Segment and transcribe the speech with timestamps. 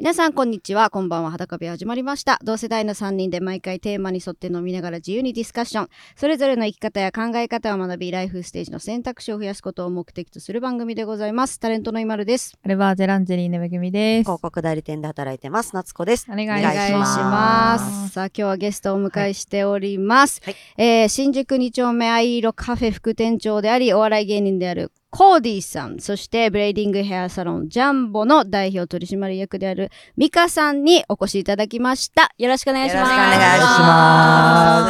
[0.00, 0.90] 皆さんこんにちは。
[0.90, 1.32] こんばんは。
[1.32, 2.38] 裸部始まりました。
[2.44, 5.88] 同世代の3人で毎回テーマに沿って飲みながら自由にディスカッション。
[6.14, 11.58] それぞれの生き方や考え方を学びライフステージの選択肢を増やすことを目的とする番組でございます。
[11.58, 12.56] タレントの今るです。
[12.64, 14.22] アルバージェランジェリーヌめぐみです。
[14.22, 15.74] 広告代理店で働いてます。
[15.74, 16.28] 夏子です。
[16.30, 16.92] お願いし。
[17.24, 18.08] ます。
[18.10, 20.56] さあ今日はゲストをお迎えしております、はい。
[20.76, 32.34] えー新宿2丁目藍色カフェ副店長でありお笑い芸人であるコーディさんそしてブレイディングヘアサロンジャンボの代表取締役であるミカさんにお越しいただきました。
[32.36, 33.10] よろしくお願いします。
[33.10, 34.86] よろしくお願いしま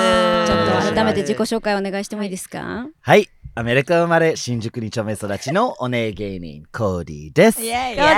[0.47, 0.53] す。
[0.53, 3.29] ちょっと改めて自己紹介お願いしてもいいですか、はい。
[3.55, 7.63] アメリカ生まれ、新宿2丁目育ちのオネエ芸人、コーディです。
[7.63, 7.97] イエイ。
[7.97, 8.17] コー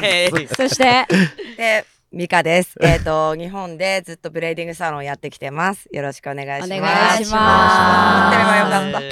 [0.00, 1.06] ディ そして？
[1.56, 2.76] でミカです。
[2.82, 5.88] えっ、と日本でずっとブレーディングサロンやってきてます。
[5.92, 6.72] よろしくお願いします。
[6.72, 7.76] お願いします
[8.14, 9.02] 待ってればよかっ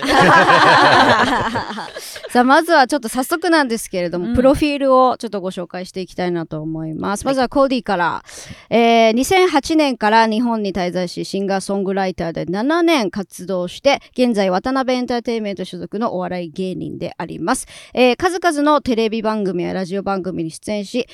[1.88, 2.04] た。
[2.30, 7.24] さあまずはちょっと早速なんですけれども、うんプロフィールをちょっとご紹介していきたいなと思います。
[7.24, 8.24] まずはコーディから、
[8.70, 17.66] えー2008年から日本に滞在しシンガーソングライターで7年活動して現在渡辺エンターテインメント所属のお笑い芸人であります。
[17.92, 21.06] えー数々のテレビ番組やラジオ番組に出演し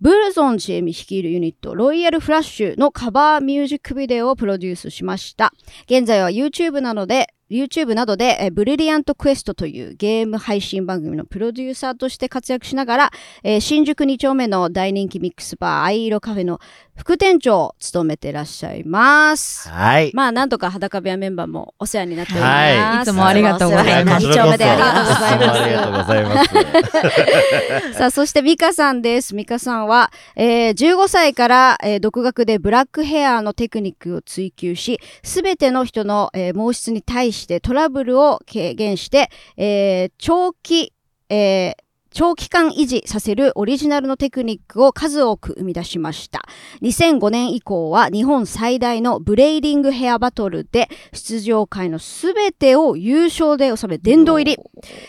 [0.00, 5.52] ブルゾンチエミ率いるユニットロイヤルフラッシュのカバーミュージックビデオをプロデュースしました。
[5.86, 13.10] 現在は YouTube などで YouTube などで、えーブリリアントクエストというゲーム配信番組のプロデューサーとして活躍しながら、
[13.42, 16.60] えー新宿2丁目の大人気ミックスバー藍色カフェの
[16.96, 19.68] 副店長を務めてらっしゃいます。
[19.68, 20.12] はい。
[20.14, 23.10] まあなんとか裸部屋メンバーもお世話になっておりはいます。
[23.10, 27.92] いつもありがとうございます二丁目でありがとうございますありがとうございます。
[27.98, 29.34] さあ、そしてミカさんです。
[29.34, 40.92] ミカさんは、えー15歳から、えー独学でブラックヘアのテクニックを追求し、すべての人の、えー毛質に対ししてトラブルを軽減して、えー長期、
[41.28, 41.83] えー
[42.14, 46.42] 長期間維持させるオリジナルのテクニックを数多く生み出しました。
[46.80, 54.62] 2005年以降は日本最大のブレイディングヘアバトルで出場回のすべてを優勝で収め殿堂入り。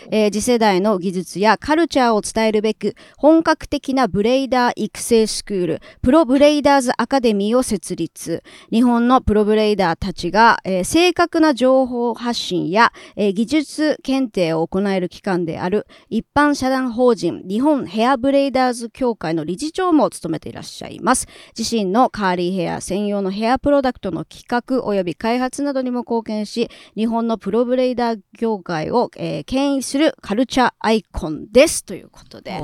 [0.09, 21.27] えー次世代の技術やカルチャーを伝えるべく本格的なブレイダー育成スクールプロブレイダーズアカデミーを設立日本のプロブレイダーたちが、えー正確な情報発信や、えー技術検定を行える機関である一般社団法人日本ヘアブレイダーズ協会の理事長も務めていらっしゃいます。
[21.57, 32.61] 自身のカーリーヘア専用のヘアプロダクトの企画及び開発などにも貢献し日本のプロブレイダー業界を、えー牽引するカルチャーアイコンですということで。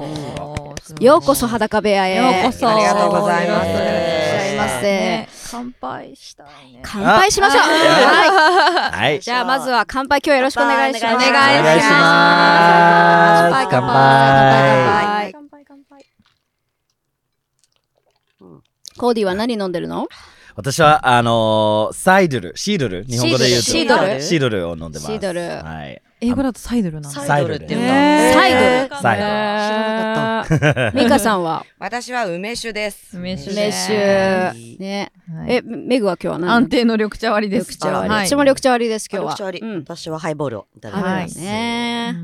[1.00, 2.16] ようこそ裸部屋へ。
[2.16, 2.70] ようこそ。
[2.70, 3.70] ありがとうございます。
[3.70, 6.80] いらっしゃいませ、ね乾杯したいね。
[6.82, 9.20] 乾杯しましょうあはいはい。
[9.20, 12.00] じゃあまずは乾杯今日はよろしくお願いしますお願いしま
[13.50, 13.52] す。
[13.52, 13.92] 乾乾杯乾杯
[14.86, 15.32] 杯。
[15.34, 16.06] 乾杯乾杯。
[18.98, 20.08] コーディは何飲んでるの？
[20.56, 23.66] 私は、あのー、サイドル、シードル、日本語で言うと。
[23.66, 25.08] シードルシードルを飲んでます。
[25.08, 26.02] シードルはい。
[26.24, 27.20] 英語だとサイドルなんだ。
[27.20, 27.56] サイドル。
[27.56, 28.34] って言うんだへー。
[28.34, 28.58] サイド
[28.96, 29.02] ル。
[29.02, 29.24] サイド。
[29.24, 31.66] ル知らなかっミカさんは？
[31.80, 33.18] 私は梅酒です。
[33.18, 33.52] 梅酒。
[33.52, 33.94] 梅酒。
[34.78, 35.12] ね。
[35.36, 35.56] はい。
[35.56, 36.52] えメグは今日は何？
[36.52, 37.70] 安定の緑茶割りです。
[37.70, 38.28] 緑茶割り、はい。
[38.28, 39.32] 私も緑茶割りです今日は。
[39.32, 39.68] 緑茶割り。
[39.68, 39.80] うん。
[39.80, 41.40] 私はハイボールをいただきはいます。
[41.40, 42.16] ね。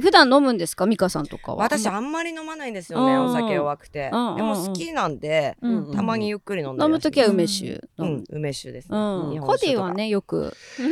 [0.00, 0.84] 普段飲むんですか？
[0.84, 1.64] ミカさんとかは。
[1.64, 3.24] 私あんまり飲まないんですよね、うん。
[3.26, 3.94] お酒弱くて。
[3.94, 8.98] でうんも好きなんで、うんたまにゆっくり飲んだりはし飲むときは梅酒うん、梅酒ですね。
[8.98, 9.32] うん。
[9.32, 10.54] 日コディはねよく。
[10.78, 10.90] ね、飲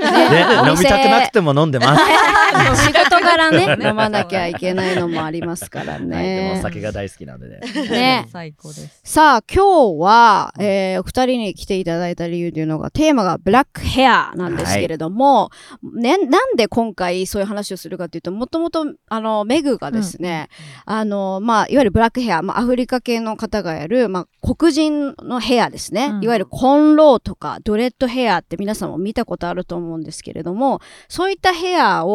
[0.79, 2.03] みたくなくても飲んでます。
[2.77, 6.63] 仕事柄ね 飲まなきゃいけないのもありますからはい、でもねお。
[6.63, 7.61] 酒が大好きなんでね。
[7.91, 9.01] ね最高です。
[9.05, 15.51] さあ今日は、えーお二人に来ていただいた理由というのがテーマがブラックヘアなんですけれども、
[15.95, 20.49] ね、なんで今回そういう話をするかというともともとあのメグがですね、
[20.87, 32.12] あのまあ、いわゆるブラックヘア、まあ、アフリカ系の方がやる、まあ、黒人のヘアですね、うんいわゆるコンローとかドレッドヘアって皆さんも見たことあると思うんですけれどもそういったヘアを、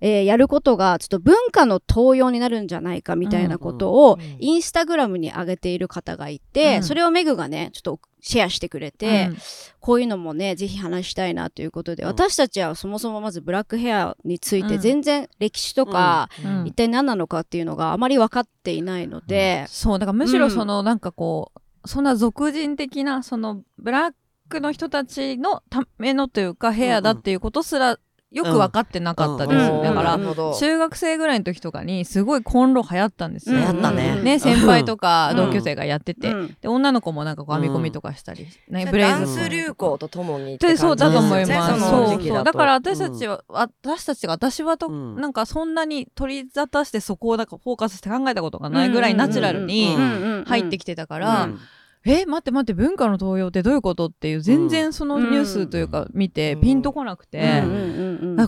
[0.00, 6.82] えーやることがちょっと文化の盗用になるんじゃないかみたいなことを、インスタグラムに上げている方がいて、うん。
[6.82, 9.38] それをメグがねちょっとシェアしてくれて、うん。
[9.80, 12.08] こういうのもねぜひ話したいなということで、うん。
[12.08, 14.80] 私たちはそもそもまずブラックヘアについてうん。
[14.80, 16.66] 全然歴史とか、うん。
[16.66, 24.12] 一体何なのかっていうのがあまり分かっていないので、そうだからむしろそのなんかこうそんな俗人的なそのブラッ
[24.48, 27.98] クの人たちのためのというかヘアだっていうことすら
[28.30, 34.22] よく分かってなかったです、うんだから、中学生ぐらいの時とかにすごいコンロ流行ったんですよ、ね。
[34.22, 35.36] ね先輩とかうん。
[35.36, 36.56] 同級生がやってて、うん。
[36.60, 41.80] で女の子もなんかこう編み込みとかしたり、ねじゃあブレイズダンス流行とともにって感じでそうだと思います。
[41.80, 42.44] そそうそう。
[42.44, 45.16] だから私たちは、私たちが私はと、うん。
[45.20, 51.58] なんかそんなに取り沙汰してそこをなんかフォーカスして考えたことがないぐらいナチュラルにうん入ってきてたかうら、ん
[52.06, 54.06] え待って待って文化の東洋ってどういうこと？
[54.06, 56.60] っていう全然そのニュースというか見てうん。
[56.60, 57.62] ピンとこなくて、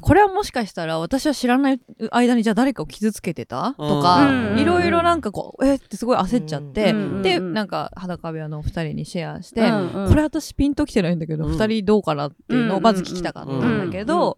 [0.01, 1.81] これはもしかしたら私は知らない
[2.11, 3.75] 間にじゃあ誰かを傷つけてた？
[3.77, 11.53] とうんかうんいろいろなんかこうえってすごい焦っちゃって、うんでうんなんか裸部屋のお二人にシェアして、これ私ピンときてないんだけど、うん。
[11.53, 14.37] 二人どうかなっていうのをまず聞きたかったんだけど、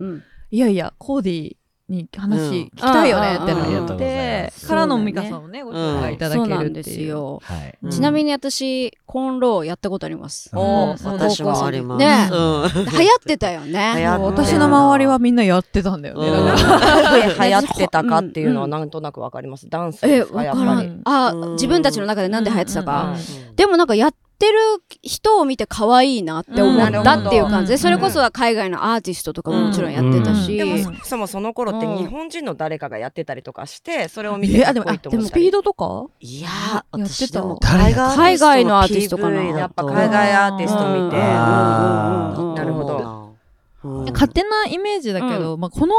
[0.51, 1.57] いやいやコーディ
[1.93, 6.85] にうん話聞きたいよねってうんなってからの美香さんをねご紹介いただけるっていう。
[6.85, 7.43] すよ。
[7.91, 10.51] ちなみに私、コンローやったことあります。
[10.55, 11.99] おうん私もあります。
[11.99, 14.07] ねうん流行ってたよね。
[14.07, 16.29] 私の周りはみんなやってたんだよね。
[17.39, 19.69] 流行ってたかっていうのはなんとなくわかります。
[19.69, 20.89] ダンスえ、ですかわからやっぱり。
[20.89, 21.01] ん。
[21.05, 23.15] あうん、自分たちの中でなんで流行ってたか。
[23.17, 24.59] うんでもなんかやってる
[25.03, 30.57] 人を見て可愛いなって思ったっていう感じで、うんそれこそは海外のアーティストとかももちろんやってたし。
[30.57, 35.43] でもうんそもそもその頃ってうん日本人の誰かがやってたりとかして、それを見てえ、あ、でも、かっこいいと思ったり。
[35.45, 36.07] ピードとか？
[36.21, 36.49] いや
[36.97, 37.43] やってた。
[38.15, 39.43] 海外のアーティストかな？
[39.43, 41.17] やっぱ海外アーティスト見て。
[41.17, 43.35] なるほど。
[43.85, 44.13] うん。
[44.13, 45.95] 勝手なイメージだけど、まあ、この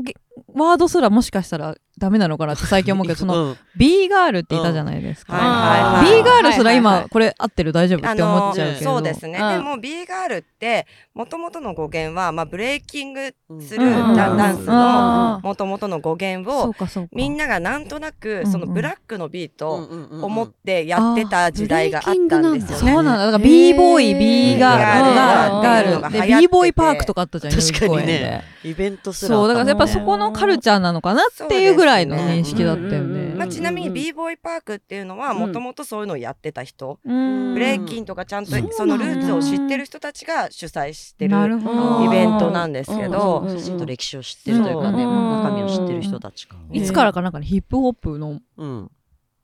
[0.00, 0.14] げ
[0.54, 3.56] ワードすらもしかしたらダメなのかなって最近思うけど、その、うん。
[3.76, 5.34] B ガールっていたじゃないですか。
[5.34, 7.72] はい B ガールすら今、これ合ってる？
[7.72, 8.08] 大丈夫？
[8.08, 8.90] って思っちゃうけど。
[8.92, 9.52] そうですね、うん。
[9.56, 17.10] でも B ガールってもともとの語源は、まあ、ブレイキングするうんダダンスうんのもともとの語源をそうかそうか。
[17.12, 22.92] みんながなんとなくそのブラックのビートを思思ってやってた時代があったんですよね。
[22.92, 23.26] そうなんだ。
[23.26, 23.32] だ。
[23.32, 28.44] から B ボーイ、B ガール、ガガール B ボーイパークとかあったじゃん、確かにね。
[28.62, 33.34] イベントすらそう、だからやっぱそこのカルチャーなのかなっていうぐらいの認識だったようんうんうんね。
[33.38, 37.54] まあ、ちなみに b ボーイパークっていうのはもともとそういうのをやってた人、うん。
[37.54, 41.36] ブレイキンとかちゃんとそのルーツを知ってる人たちが主催してる。
[41.36, 46.56] イベントなんですけど、うんきちんと歴史を知ってるというかね、中身を知ってる人たちか。
[46.72, 48.90] いつからかなんかね、ヒップホップの、うん。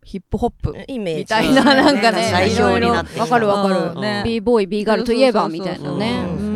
[0.04, 0.76] ヒップホップ。
[0.86, 1.20] イメージ。
[1.20, 3.92] みたいななんかね最上になってわかるわかる。
[3.94, 4.00] うん。
[4.00, 4.22] ね。
[4.24, 6.53] B ボーイ b ガールといえばみたいなね。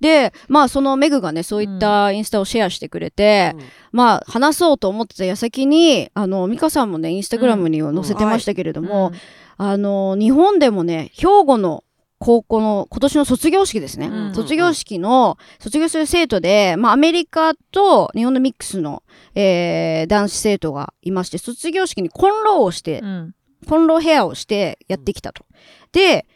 [0.00, 3.54] でまあそのメグがねそういったインスタをシェアしてくれて、
[3.92, 9.12] まあ話そうと思ってた矢先にあの美香さんもねインスタグラムには載せてましたけれども、
[9.56, 11.84] あの日本でもね兵庫の
[12.18, 19.02] 高校の今年の卒業式ですね、うん卒業式の卒業する生徒で、まあ、アメリカと日本のミックスの、
[19.34, 23.34] えー男子生徒がいまして卒業式にコンローをして、うん。
[23.66, 25.44] コンローヘアをしてやってきたと。
[25.92, 26.26] で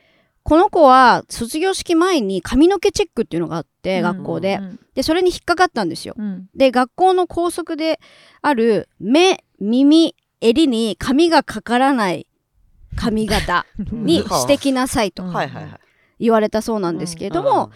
[0.42, 4.58] この子は卒業式前に髪の毛チェックっていうのがあって、学校で、
[4.94, 6.14] でそれに引っかかったんですよ。
[6.16, 6.48] うん。
[6.54, 8.00] で学校の校則で
[8.42, 12.26] ある目耳襟に髪がかからない
[12.96, 15.24] 髪型 にしてきなさいと。
[16.18, 17.70] 言われたそうなんですけれども、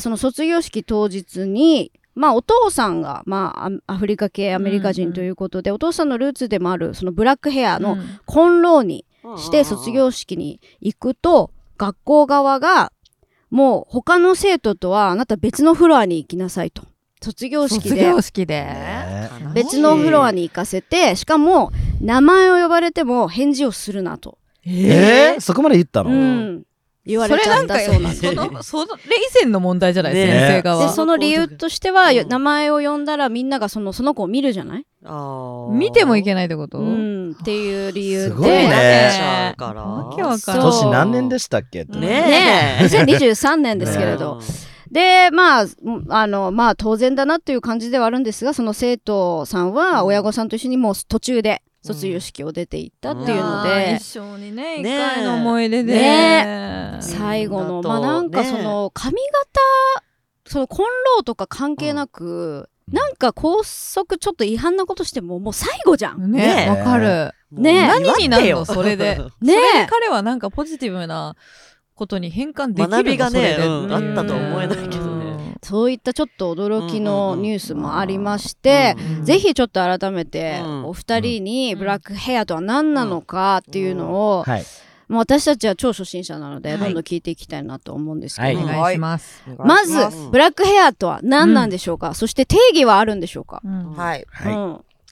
[0.00, 8.20] その卒業式当日にまあお父さんが、まあ、アアフリカ系アメリカ人ということで、お父さんのルーツでもあるそのブラックヘアのうん。
[8.26, 12.92] コンローにうんして卒業式に行くと学校側が
[13.50, 16.84] もう他の生徒とはあなた別のフロアに行きなさいと。
[17.22, 18.62] 卒業式卒で業式で。
[18.64, 19.30] ね。
[19.54, 26.65] 別のフロアに行かせてしかも名前を呼ばれても返事をするなと、えー、そこまで言ったの、うん、
[27.06, 28.26] 言われちゃったそうなんです。
[28.26, 30.26] その、その、レイセンの問題じゃない、ね。
[30.26, 30.86] 先生側。
[30.86, 32.28] でその理由としては、うん。
[32.28, 35.70] 名前を呼んだらみんながそのその子を見るじゃない、あー。
[35.72, 36.78] 見てもいけないってこと？
[36.78, 39.82] うん、っていう理由すごいでねから。
[39.82, 40.70] わけわかそうらん。
[40.70, 42.00] 年何年でしたっけ、ね。
[42.00, 44.40] ね2023年ですけれど、
[44.90, 55.94] でまあうんあのまあ当然だなっていう感じではあるんですがその生徒さんは親御さんと一緒にもう途中で卒業式を出ていったっていうので、あー一緒にね、一ね回の思い出で。
[55.94, 60.04] ね最後のまあなんかねその髪型
[60.46, 66.30] そのコンローとか関係なく、なんか校則ちょっと違反なことしてももう最後じゃん。
[66.30, 67.32] ねねわかる。
[67.50, 69.16] ね何になるのそれで。
[69.40, 71.36] ねそれで彼はなんかポジティブな
[71.94, 75.15] ことに変換できるの学びがねあったと思えないけどね
[75.66, 84.64] そういったちょっと驚きのニュースもありまして、うんぜひちょっと改めてうんお二人にブラックヘアとは何なのかっていうのを、はい。
[85.08, 86.78] もう私たちは超初心者なのではい。
[86.78, 88.64] どんどん聞いていきたいなと思うんですけど、はい。
[88.64, 89.42] お願いします。
[89.58, 89.92] まず
[90.30, 94.24] ブラックヘアとは何なんでしょうか、そして定義はあるんでしょうか、うんはい。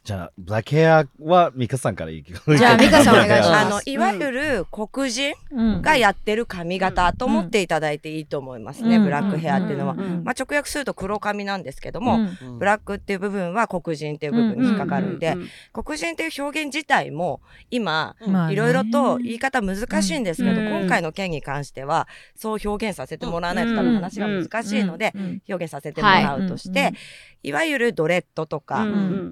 [0.05, 2.59] じゃあ、ブラックヘアはミカさんからいく。
[2.59, 3.67] じゃあミカさんお願いします。
[3.67, 9.05] あのいわゆる黒人うんがやってる髪型と思っていただいていいと思いますね、うん。
[9.05, 9.95] ブラックヘアっていうのは。
[9.95, 12.59] まあ、直訳すると黒髪なんですけども、うん。
[12.59, 15.37] ブラックっていう部分は黒人っていう部分に引っかかるんで、
[15.73, 18.15] 黒人っていう表現自体も今
[18.51, 20.81] いろいろと言い方難しいんですけど、うん。
[20.81, 25.43] 今回の件に関してはそう表現させてもらわないと多分話が難しいので、うん。
[25.49, 26.95] 表現させてもらうとして、はい。
[27.45, 28.87] いわゆるドレッドとか、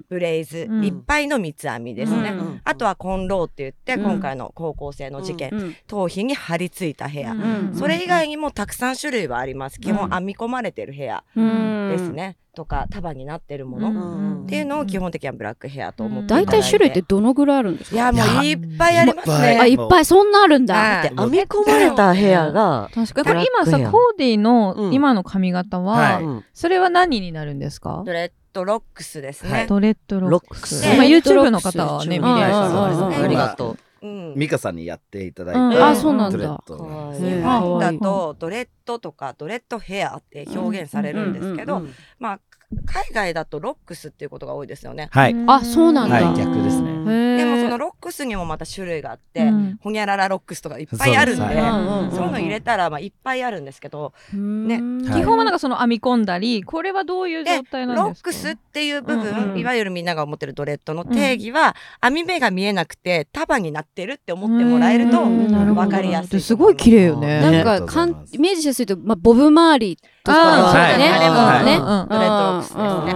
[0.09, 2.29] ブレイズ、うんいっぱいの三つ編みですね。
[2.29, 2.61] うん。
[2.63, 4.11] あとはコンローって言って、うん。
[4.11, 5.75] 今回の高校生の事件、うん。
[5.87, 7.71] 頭皮に張り付いたヘア、うん。
[7.73, 9.79] それ以外にもたくさん種類はあります。
[9.79, 11.89] 基本うん編み込まれてるヘアうん。
[11.91, 14.43] ですね、とか束になってるもの、うん。
[14.43, 17.95] っていうのを基本的にはブラックヘアと思って大体種類ってどのぐらいあるんですか？
[17.95, 20.75] いやもういっぱいありますいっねあいっぱいそんなあるんだ。
[20.75, 23.27] はいで編み込まれたヘアが、確かに。
[23.27, 24.93] これ今さブラックヘアコーディのうん。
[24.93, 26.21] 今の髪型は、
[26.53, 28.03] それは何になるんですか？
[28.05, 29.67] ドレッドロックスですね、はい。
[29.67, 30.81] ドレッドロックス。
[30.81, 30.85] ス。
[30.85, 32.65] 今で YouTube の方はね見うんれるうんうん。
[32.65, 32.97] うん。
[32.97, 33.19] そうです。
[33.19, 35.83] ねありがとうんミカさんにやっていただいて、うん。
[35.83, 36.37] あそうなんだ。
[36.37, 41.93] 日本だとドレッドとかドレッドヘアって表現されるんですけど、うん。
[42.19, 42.39] まあ
[42.85, 45.09] 海外だとロックスっていうことが多いですよね。
[45.11, 45.35] はい。
[45.47, 46.15] あそうなんだ。
[46.15, 47.37] はい、逆ですね。
[47.37, 49.77] でもそのロックスにもまた種類があって、うん。
[49.81, 59.51] ほにゃららロックスとかいっぱいあるんで、そうそうですはいいうの入れたらまあいっぱいあるんですけど、ねはい基本はなんかその編み込んだりこれはどういう状態なんですかロックスっていう部分、うん。
[59.51, 66.41] うんいわゆるみんなが思ってるドレッドの定義は、編み目が見えなくて束になってるって思ってもらえると分かりやすい。
[66.41, 66.55] す。
[66.55, 67.41] ごい綺麗よね。
[67.41, 71.09] なんかかんイメージしやすいと、まあ、ボブ周りとかあーそうだね。
[71.09, 71.59] はい。
[71.59, 71.75] うんね。
[71.77, 72.07] うんうん。
[72.09, 73.13] ドレッドロックスですね。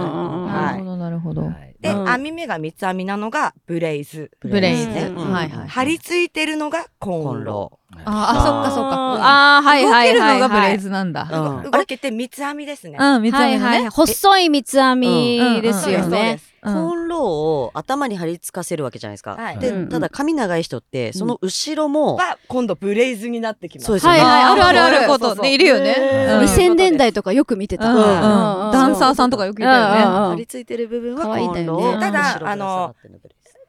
[0.48, 1.42] なるほどなるほど。
[1.46, 1.76] はい。
[1.80, 4.30] で、うん編み目が三つ編みなのがブレイズ。
[4.40, 5.32] ブレイズ、うん。
[5.32, 5.68] はいはい。
[5.68, 7.78] 張り付いてるのがコンロ。
[8.04, 9.56] ああそっかそっか。
[9.56, 9.62] あー。
[9.62, 10.40] はいはいはいはい。
[10.40, 11.22] 動けるのがブレイズなんだ。
[11.64, 11.70] うん。
[11.70, 12.98] 動けて三つ編みですね。
[13.00, 16.40] うん三つはい編みのねはい細い三つ編みですよね。
[16.62, 19.36] コンローを頭に貼り付かせるわけじゃないですか。
[19.36, 19.58] はい。
[19.58, 23.86] で、うんただ髪長い人ってその後ろも、は今度ブレイズになってきます。
[23.86, 24.18] そうですよね。
[24.20, 25.08] はいはいあるあるある。
[25.08, 25.34] こと。
[25.36, 25.96] ねいるよね。
[25.98, 26.46] うん。
[26.46, 27.88] 2000年代とかよく見てた。
[27.90, 30.02] うんうんうんダンサーさんとかよくいたよね。
[30.02, 31.80] うんうん貼り付いてる部分は可愛いんコだよね。
[31.80, 32.00] ンロー。
[32.00, 33.18] ただ後ろぶら下がってるの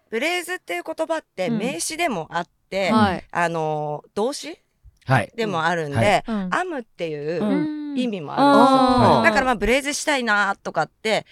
[0.10, 1.58] ブレイズっていう言葉ってうん。
[1.58, 3.24] 名詞でもあって、はい。
[3.32, 4.58] あの動詞？
[5.06, 5.32] はい。
[5.36, 6.46] でもあるんで、うんはい。
[6.46, 6.50] うん。
[6.52, 7.98] 編むっていううん。
[7.98, 9.24] 意味もあるんですよ。
[9.24, 11.26] だからまあブレイズしたいなとかって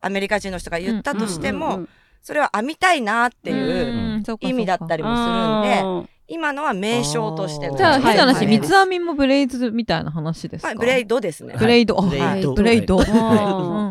[0.00, 1.88] アメリカ人の人が言ったとしても、うん
[2.26, 8.46] それは編みたいなっていう意味だったりもするんで、今のは名称としてのじゃあ変な話、はい。
[8.46, 11.54] 三つ編みもブレイズみたいな話ですか、はいブレイドですね。
[11.58, 12.54] ブレイド、あブレイド。
[12.54, 13.04] ブレイド、は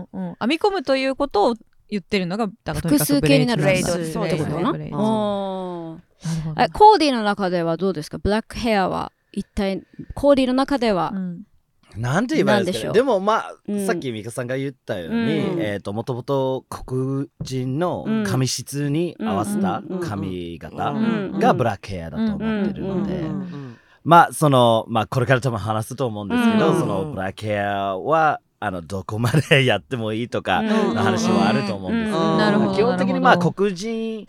[0.10, 0.36] いうんうん。
[0.40, 1.56] 編み込むということを
[1.94, 6.00] 言ってるのがだからとにかく複数形になるブレイドそうってことかななるほ
[6.74, 8.18] コーディの中ではどうですか？
[8.18, 9.84] ブラックヘアは一体
[10.16, 11.42] コーディの中ではうん。
[11.96, 12.94] なんて言えばいいんですかでしょう？
[12.94, 13.86] ねでもまあ、うん。
[13.86, 15.62] さっきミカさんが言ったように、うん。
[15.62, 20.00] えっ、ともともと黒人の髪質に合わせたうん。
[20.00, 21.38] 髪型うん。
[21.40, 23.22] がブラックヘアだと思ってるので、
[24.04, 26.80] まあそのまあこれから多分話すと思うんですけど、うん。
[26.80, 30.68] そのブラックヘアはあのどこまでやってもいいとかうん。
[30.68, 32.38] の話はあると思うんですけど、うん。
[32.38, 34.26] なるほど基本的にまあ黒人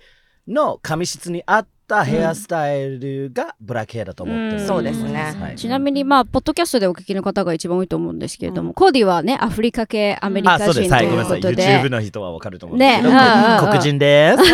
[0.48, 4.66] の髪質に合ったヘアスタイルがブラックヘアだと思ってる、うん。
[4.66, 5.36] そうですね。
[5.40, 5.54] はい。
[5.54, 10.84] ちなみにまあポッドキャストでお聞きの方が一番多いと思うんですけれども、コーディはねアフリカ系アメリカあ、そうで。
[10.88, 10.92] す。
[10.92, 11.38] はい、人といごめんなさい。
[11.38, 13.14] うことで YouTube の人はわかると思うんですけど、ね。
[13.16, 13.70] うんうんうん。
[13.70, 14.42] 黒人です。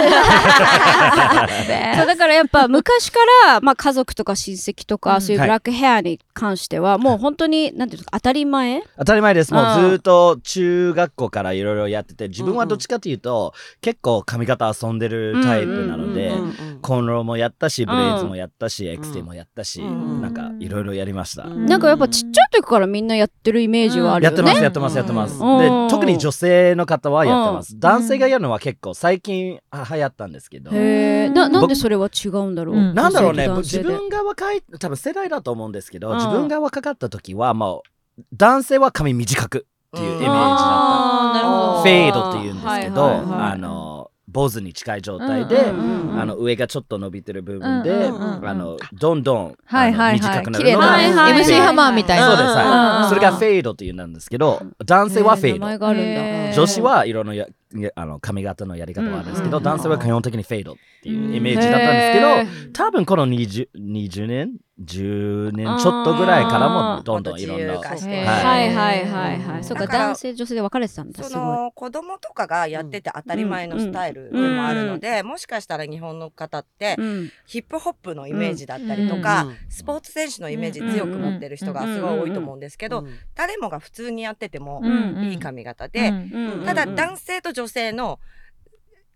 [1.97, 5.21] そうだからやっぱ昔から、まあ、家族とか親戚とか、うん。
[5.23, 8.83] そういうブラックヘアに関しては、もう本当になんていうんですか当たり前？
[8.99, 9.53] 当たり前です。
[9.53, 16.33] もううんずーっと中学校からいろいろやってて、自分はどっちかというと、結構髪型遊んでるタイプなので
[16.81, 21.45] コンローもやったし、ブレイズもやったし、エクステもやったし、うんなんかいろいろやりました。
[21.45, 21.67] うん。
[21.67, 24.37] なんかやっぱちっちゃい時からみんなやってるイメージはあるよね。
[24.37, 25.43] やってます、やってます、やってます。
[25.43, 25.59] うん。
[25.59, 27.75] で、特に女性の方はやってます。
[27.77, 27.81] ん。
[27.81, 30.71] 男性がやるのは結構最近あ流行ったんですけど。
[30.73, 32.95] へえななんでそれは違うんだろう、うん。
[32.95, 36.17] なんだろうね、自分が若い、多分世代だと思うんですけど、うん。
[36.17, 37.83] 自分が若かった時は、も
[38.19, 41.83] う、男性は髪短くっていうイメージだった。
[41.83, 50.21] フェードって言うんですけど、はいはいはいあの、坊主に近い状態で、うんうんうんあの上がちょっと伸びてる部分で、うんうんうんあのどんどん、はいはいはい。
[50.21, 50.73] 短くなる。
[50.73, 51.15] のがはいはい。
[51.15, 52.27] なはい MC ハマーみたいな。
[52.27, 55.87] そうです、うんはいうんそれがフェードっていうんですけど、男性はフェ名前ード。
[55.87, 56.07] があるんだ。
[56.09, 56.55] へー。
[56.55, 68.11] 女子はいろんなややあの髪型のやり方はあるんですけど、うん男性は基本的にフェードっていうイメージだったんですけど、多分この 20, 20年10年ちょっとぐらいからもどんどんいろんなもっと自由化して。
[68.11, 68.75] へーはい。
[68.75, 69.65] はいはいはい。
[69.65, 71.39] そうか男性女性で分かれてたんだすそ。
[71.39, 77.31] の子供とかがやってて当たり前のスタイルでもあるので、もしかしたら日本の方ってうん。
[77.47, 86.17] ヒップホップのイメージだったりとか、うんスポーツ選手のイメージ強く持ってる人がすごい多いと思うんですけど、うん誰もが普通にやっててもうんいい髪型で、うん
[86.61, 88.19] うんただうん男性と女性の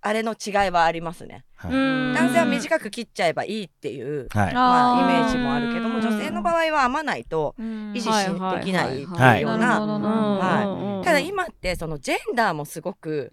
[0.06, 1.46] あれの違いはありますね。
[1.56, 1.72] はい。
[1.72, 4.54] 男性は短く切っちゃえばいいっていう、はい。
[4.54, 11.04] まあ、イメあージもあるけども女性の場合は編まないと維持できないってはいいうようなはい。
[11.06, 13.32] ただ今ってそのジェンダーもすごく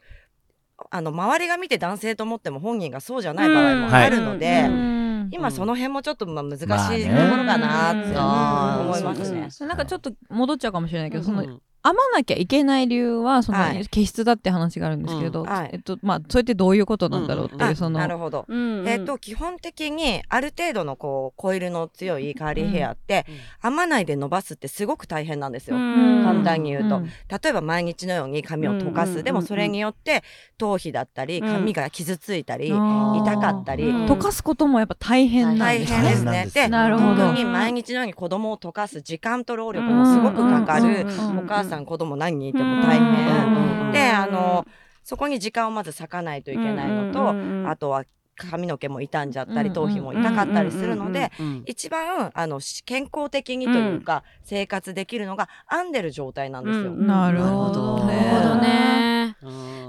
[0.90, 5.30] あの周りが見て男性と思っても本人がそうじゃない場合もあるので、うん。
[5.34, 7.04] 今その辺もちょっとまあ難しいとまあこね
[7.38, 9.68] ろかなって思いますね。
[9.68, 13.88] なんかちょっと戻っちゃうかもしれないけど、そのうん編まなきゃいけない理由はそのはい。
[13.88, 15.70] 毛質だって話があるんですけど、うんはい。
[15.74, 18.46] えっとまあそれってどういうことなんだろうっていう、うんそのなるほど。
[18.48, 25.76] うんえっと基本的にある程度のこうコイルの強いカーリーヘアって、うん編まないで伸ばすってすごく大変なんですよ。
[25.76, 26.24] うん。
[26.24, 30.24] 簡単に言うと、うん例えば毎日のように髪を溶かす、うんでもそれによって
[30.58, 31.48] 頭皮だったりうん。
[31.48, 33.22] 髪が傷ついたり、あー。
[33.22, 34.06] 痛かったり、うん。
[34.06, 35.98] 溶かすこともやっぱ大変なん大ですね。
[35.98, 36.48] 変ですね。
[36.54, 37.28] でなるほど。
[37.28, 41.86] 特に毎日のように子供を溶かす時間と労力もすごくかかる、うんお母さん。
[41.86, 43.92] 子供何人いても大変、うん。
[43.92, 44.66] であの
[45.04, 47.34] そこに時間をまず割かないといけないのと、
[47.70, 48.04] あとは
[48.36, 56.92] 髪の毛も傷んじゃったりうん頭皮も痛かったりするので、うん一番あのし健康的にというか、生活できるのが編んでる状態なんですよ。
[56.92, 59.11] うんなるほどね。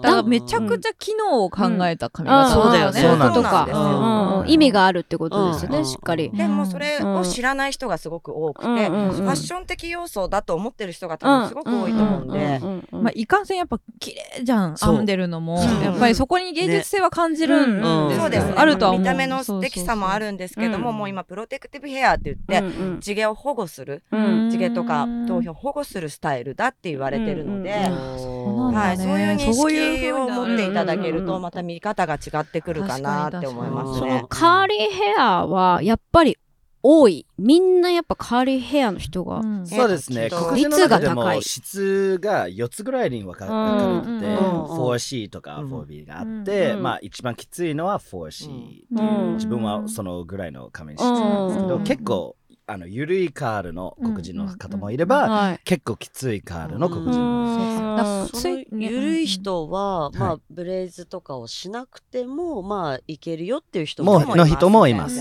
[0.00, 3.00] だからめちゃくちゃ機能を考えた髪型、そうだよね。
[3.00, 3.78] そうなんですよ。
[3.78, 4.50] うんうん。
[4.50, 5.84] 意味があるってことですよね、うん。
[5.84, 6.30] しっかり。
[6.30, 9.12] でもそれを知らない人がすごく多くて、うんうんうん。
[9.12, 15.62] ファッション的要素だと思ってる人が多分すごく多いと思うんで、まあ、いかんせんやっぱ綺麗じゃん編んでるのも。
[15.82, 18.54] やっぱりそこに芸術性は感じるんですよ、ね。
[18.56, 19.00] あるとは思う。
[19.00, 24.50] 見た目の素敵さもあるんですけども、うんもう今プロテクティブヘアって言って、うん地毛を保護するうん。
[24.50, 34.28] 地毛とか頭皮を保護するスタイルだって言われてるので、はい、ねそういう認そういう識を持っていただけるとうんうんうんまた見方が違ってくるかなって思いますそねの。
[34.28, 36.36] カーリーヘアはやっぱり
[36.82, 37.26] 多い。
[37.38, 39.38] みんなやっぱカーリーヘアの人が。
[39.38, 39.66] うん。
[39.66, 40.24] そうですね。
[40.24, 41.42] えっと黒人の中でも率が高い。
[41.42, 45.72] 質が4つぐらいに分かれてて、うん 4C とかうん。
[45.72, 49.34] 4B があって、うんまあ一番きついのは 4C っていう、うん。
[49.34, 51.84] 自分はそのぐらいの髪質なんですけど、うん。
[51.84, 52.36] 結構
[52.72, 55.60] あの緩いカールの黒人の方もいれば、はい。
[55.64, 57.42] 結構きついカールの黒人も。
[57.72, 58.36] います。
[58.36, 60.12] うんそのゆるい人は、ん。
[60.12, 60.18] はい。
[60.18, 65.20] まあブレイズとかをしなくてもまあいけるよっていう人ももうの人もいます。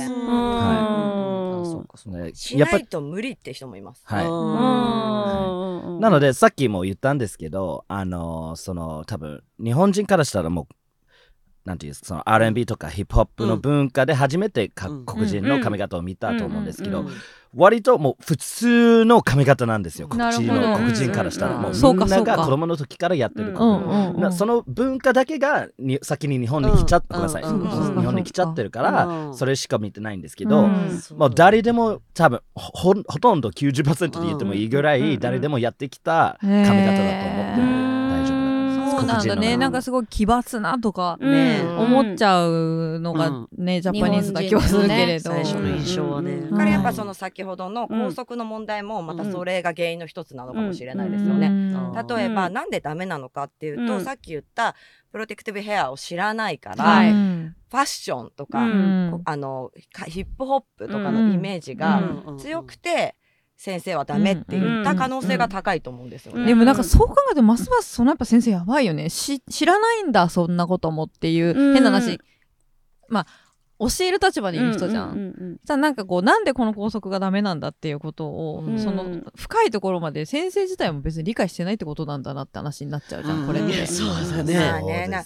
[2.34, 4.02] しやっぱりないと無理って人もいます。
[4.06, 4.26] はい。
[4.26, 6.00] うん。
[6.00, 10.76] なのでさっきも言ったんですけどあのその多分日本人からしたらもう
[11.66, 15.06] なんていうんですかその R&B とかヒップホップの文化で初めてか、うん。
[15.06, 17.06] 黒人の髪型を見たと思うんですけど、
[17.56, 21.62] 割ともう普通の髪型なんですよ黒人の黒人からしたら、うん。
[21.62, 24.22] もうみんなが子供の時からやってるうんこと、うんうん。
[24.22, 29.36] なその文化だけがに先に日本に来ちゃって、うんごめんなさい、日本に来ちゃってるから、うん。
[29.36, 31.00] それしか見てないんですけど、うん。
[31.18, 38.01] もう誰でも多分ほほとんど90%で言ってもいいぐらうんい誰でもやってきた髪型だと思っても
[39.02, 39.58] そうなんだね。
[39.58, 41.78] なんかすごい奇抜なとかねうん。
[41.80, 46.52] 思っちゃうのがね、ジャパニーズな気はするけれど、最初の印象はね、うん。
[46.52, 51.48] だからやっぱその先ほどの高速の問題もまたそれが原因の一つなのかもしれないですよね。
[51.48, 52.08] うん。
[52.08, 52.54] 例えばうん。
[52.54, 54.04] なんでダメなのかっていうと、うん。
[54.04, 54.76] さっき言った
[55.12, 57.12] プロテクティブヘアを知らないから、はい。
[57.12, 59.10] うんファッションとか、うん。
[59.14, 62.38] こあのかヒップホップとかのイメージがうん。
[62.38, 63.16] 強くて
[63.62, 66.48] 先生はダメって言った可能性が高いと思うんですよね。
[66.48, 69.12] でもなんかそう考えるとますますそのやっぱ先生やばいよね。
[69.12, 71.74] し知らないんだそんなこともっていううん。
[71.76, 72.20] 変な話、
[73.08, 73.28] まあ
[73.78, 75.60] 教える立場にいる人じゃん。
[75.64, 78.80] さあなんかこうなんでこの校則がダメなんだっていうことを、うん。
[78.80, 83.48] その深いところまで先生自体も別に理解してないってことなんだなって話になっちゃうじゃん、うん。
[83.48, 84.56] これっそうだね。
[84.56, 85.24] ね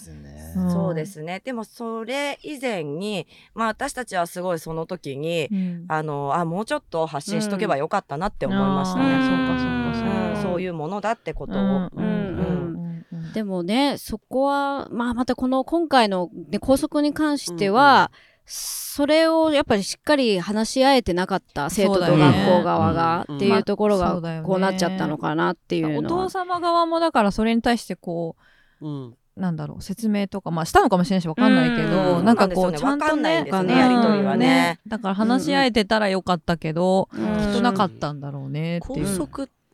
[0.56, 0.72] うん。
[0.72, 1.40] そうですね。
[1.44, 5.84] でもそれ以前に、まあ私たちはすごいその時に、うん。
[5.88, 9.04] あの、あ、もうちょっと発信しとけばよかったなって思いましたね。
[9.04, 11.56] そうかそうかそうかうんそういうものだってことを。
[11.56, 12.86] うんうんうんうん
[13.32, 18.10] でもねそこはまあまたこの今回の、ね、校則に関しては、
[18.46, 26.26] それをやっぱりしっかり話し合えてなかった生徒と学校側がうんっていうところがこうなっちゃったのかなっていうおのは。
[26.28, 26.30] 父。
[26.30, 28.36] 様側もだからそれに対してこ
[28.80, 29.04] うん。
[29.08, 32.24] うなんだろう説明とかまあしたのかもしれないしわかんないけど、うん。
[32.24, 32.78] なんかこそうね。
[32.78, 33.68] ちゃんとねねうん。
[33.68, 34.80] やりとりはね。
[34.86, 37.20] だから話し合えてたらよかったけど、うん。
[37.20, 39.06] きっとなかったんだろうねっていう。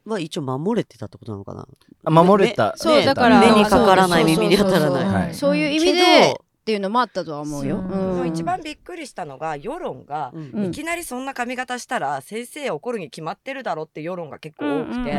[0.05, 1.69] は一応守れてたってことなのかな？
[2.05, 2.75] あ守れた。
[2.77, 5.05] そうだから目にかからない耳に当たらない。
[5.05, 5.35] はい。
[5.35, 7.83] そういう意味けでどっていうのもあったとは思うよ。
[8.25, 15.11] 一番びっくりしたのが世論が、いきなりそんな髪型したら先生怒るに決まってるだろって世論が結構多くて、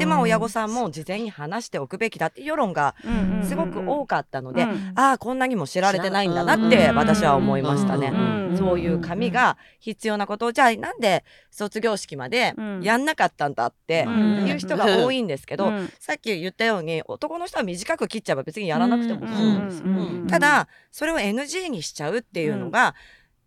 [0.00, 2.96] でまあ親御さんも事前に話しておくべきだって世論が
[3.44, 4.92] すごく多かったので、うん。
[4.96, 6.96] ああこんなにも知られてないんだなってうん。
[6.96, 8.08] 私は思いましたね。
[8.08, 8.56] うん。
[8.58, 12.80] そういう髪が必要なことをじゃあなんで卒業式までうん。
[12.82, 14.48] やんなかったんだってうん。
[14.48, 15.92] いう人が多いんですけど、うん。
[16.00, 22.94] さっき言ったように男の人は短く切っちゃえば別にやらなくても済むんですただそれを NG にしちゃうっていうのが、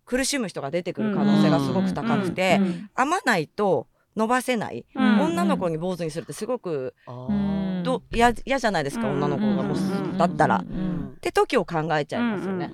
[0.06, 2.90] 苦しむ人が出てくる可能性がすごく高くて、うん。
[2.96, 5.22] 編まないと伸ばせない、うん。
[5.22, 6.94] 女の子に坊主にするってすごく
[7.84, 9.24] ど嫌嫌じゃないですか、うん。
[9.24, 9.64] 女の子が。
[9.64, 10.58] もううんだったら。
[10.58, 11.18] っうん。
[11.22, 12.72] て時を考えちゃいますよね。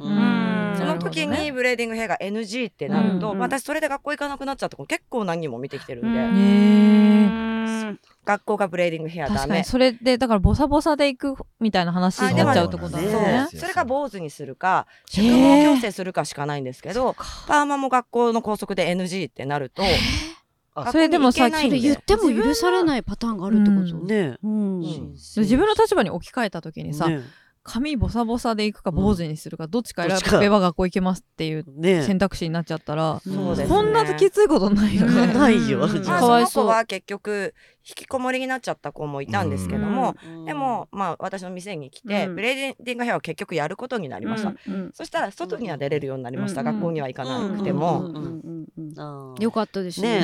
[0.78, 3.40] その時にブレーディングヘアが NG ってなると、うん。
[3.40, 7.50] 私それで学校行かなくなっちゃった子結構何人も見てきてるんで、ね
[8.26, 9.64] 学校がブレーディングヘアダメ。
[9.64, 13.12] それでだからボサボサで行くみたいな話になっちゃうってことだそう。
[13.12, 15.32] ねねそれか坊主にするか縮毛
[15.66, 17.16] 矯正するかしかないんですけど、
[17.48, 19.86] パーマも学校の校則で NG ってなるとあ
[20.92, 24.38] それでもさ学校に行けないんそれ言っても許されないパターンがあるってこと、ね。
[24.44, 24.80] うん。
[24.80, 25.14] うん。
[25.14, 27.22] 自分の立場に置き換えた時にさ、ね。
[27.64, 32.04] 髪ボサボサで行くか坊主にするか、どっちか選べば学校行けますっていうね。
[32.04, 33.66] 選択肢になっちゃったら、ね。
[33.68, 35.34] こんなきついことないよね。
[35.34, 35.88] ないよ。
[36.04, 36.52] かわいそう。
[36.52, 37.54] その子は結局
[37.90, 42.36] 引きこもりになっちゃった子もいたんですけども、でも、まあ、私の店に来て、うん。
[42.36, 44.92] ブレーディングヘアを結局やることになりました、うん。
[44.94, 46.66] そしたら外には出れるようになりました、うん。
[46.66, 48.12] 学校には行かなくてうも、
[49.40, 50.22] よかったですね。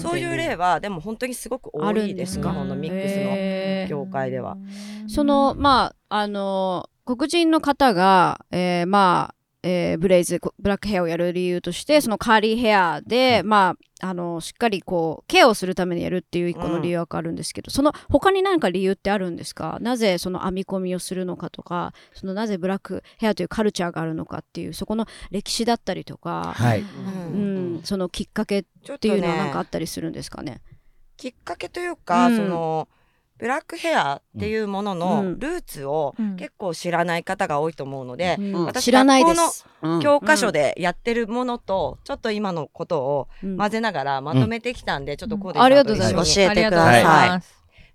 [0.00, 4.56] そういう例はでも本当にすごく多あるいでんですすか日本のミックスの業界では。
[5.06, 19.78] そのまああの黒人の方が、えーまあ、えーブレイズこブラックヘアをやる理由としてそのカーリーヘアで、まああのしっかりこうケアをするためにやるっていう一個の理由があるんですけど、その他に何か理由ってあるんですか？
[19.80, 26.80] なぜその編み込みをするのかとかそのなぜブラックヘアというカルチャーがあるのかっていうそこの歴史だったりとか、はい。
[26.80, 30.60] ううんん、そのきっかけってというのは何かあねったりするんですかね？
[31.16, 32.36] きっかけというか、うん。
[32.36, 32.88] その
[33.44, 35.38] ブラックヘアっていうものうのん。
[35.38, 36.36] ルーツをうん。
[36.36, 38.64] 結構知らない方が多いと思うので、うん。
[38.64, 39.66] 私知らないです。
[39.82, 40.00] うん。
[40.00, 43.58] 教科書でやってるものとちょっと今のことをうん。
[43.58, 46.30] 混ぜながらまとめてきたんで、ちょっとコーデありがとうございます。
[46.30, 47.42] 一緒に教えてください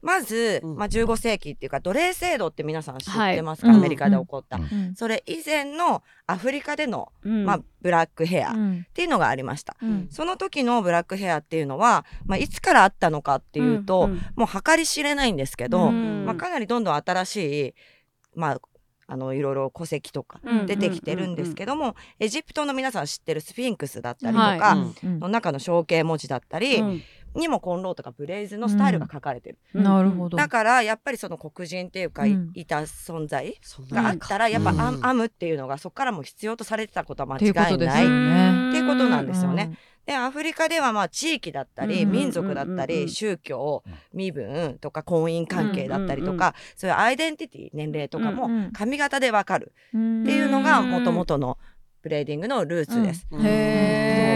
[0.01, 0.75] まず、うん。
[0.75, 3.77] まあ、15世紀っていうか奴隷制度って皆さん知ってますか、はい。
[3.77, 4.63] アメリカで起こった、うん。
[4.63, 4.95] うん。
[4.95, 7.45] それ以前のアフリカでの、うん。
[7.45, 8.87] まあ、ブラックヘアっうん。
[8.93, 10.07] ていうのがありました、うん。
[10.09, 16.25] その時のブラックヘアっていうのは、まあ、いつからあったのかっていうと、もう計り知れないんですけど、うん。
[16.25, 17.73] まあ、かなりどんどん新しい、
[18.35, 18.61] まあ、
[19.11, 20.65] あのいろいろ戸籍とかうん。
[20.67, 24.59] 出てきてるんですけども、エジプトの皆さん知ってるスフィンクスだったりとはい。
[24.59, 24.95] か、うん。
[25.03, 25.19] うん。
[25.19, 27.01] の中の象形文字だったり、うん
[27.35, 29.83] にもコンローとかブレイズのスタイルが書かれてる、うん。
[29.83, 30.37] なるほど。
[30.37, 32.51] だからやっぱりその黒人っていうか、いうん。
[32.53, 33.55] いた存在
[33.91, 34.77] があったらやっぱうん。
[34.77, 37.87] 編編むっていうのがそこからも必要とされてたことは間っていうこと違いない。
[37.87, 38.69] ですよね。
[38.69, 39.63] っていうことなんですよね。
[39.69, 39.77] うん。
[40.05, 42.11] でアフリカではまあ地域だったり、うん。
[42.11, 49.73] 民族だったり、宗教身分とか婚姻関係だったりとうんか、そういうアイデンティティ年齢とかもうん髪型でわかる。
[49.93, 50.23] うん。
[50.23, 51.57] っていうのがもともとの
[52.01, 53.27] ブレーディングのルーツです。
[53.31, 53.45] うん。
[53.45, 54.28] へー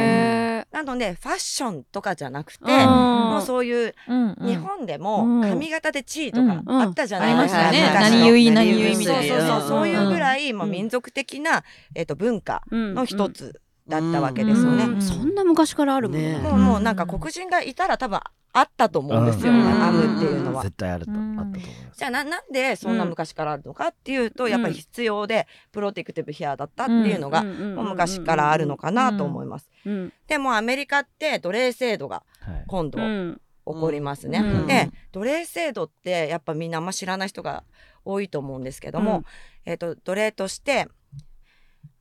[0.73, 2.69] なのでファッションとかじゃなくて、うん。
[2.69, 3.95] もうそういう
[4.41, 5.01] 日本でうん。
[5.01, 6.81] も髪型で地位とかうん。
[6.81, 7.91] あったじゃあないですしたね。
[7.93, 9.62] 何結い何何結いみそうそうそう、たいな。
[9.62, 10.47] そういうぐらい。
[10.47, 11.63] い、まあ、うん民族的な、
[11.95, 12.93] えっと文化うん。
[12.95, 14.84] の一つだったわけですよね。
[14.86, 18.19] うんそんな昔からあるもんねねもうもうなんか黒人がいたら多分
[18.56, 20.63] あったと思うんですよ、うん編むっていうのは。
[20.63, 21.98] 絶対あると、うんあったと思います。
[21.98, 29.69] じゃあななんでそんな昔からあるのかっていうと、やっぱり必要でプロテクティブヘアだったっていうのが、もう昔からあるのかなと思います。
[29.86, 32.63] うんでもアメリカって奴隷制度がはい。
[32.67, 34.39] 今度起うんこりますね。
[34.39, 37.63] うんで奴隷制度ってやっぱみんなあんま知らない人が
[38.06, 39.26] 多いと思うんですけども、うん
[39.65, 40.88] えっと奴隷として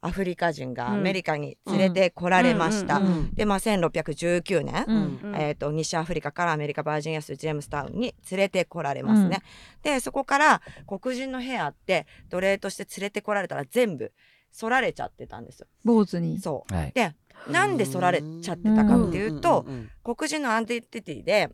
[0.05, 3.01] アフリカ人がアメリカに連れてこられました。
[3.35, 9.43] で、まあ、1619年、うんうんえー、と西アフリカからアメリカバージニア州ジェームスタウンに連れてこられますね。
[9.83, 14.13] でそこから黒人のヘアって奴隷として連れてこられたら全部
[14.51, 15.69] 剃られちゃってたんですよ。
[15.85, 16.41] 坊主に。
[16.41, 16.93] そうはい。
[16.93, 17.15] で
[17.49, 19.67] なんで剃られちゃってたかっていうと、
[20.05, 21.51] 黒人のアンディティティで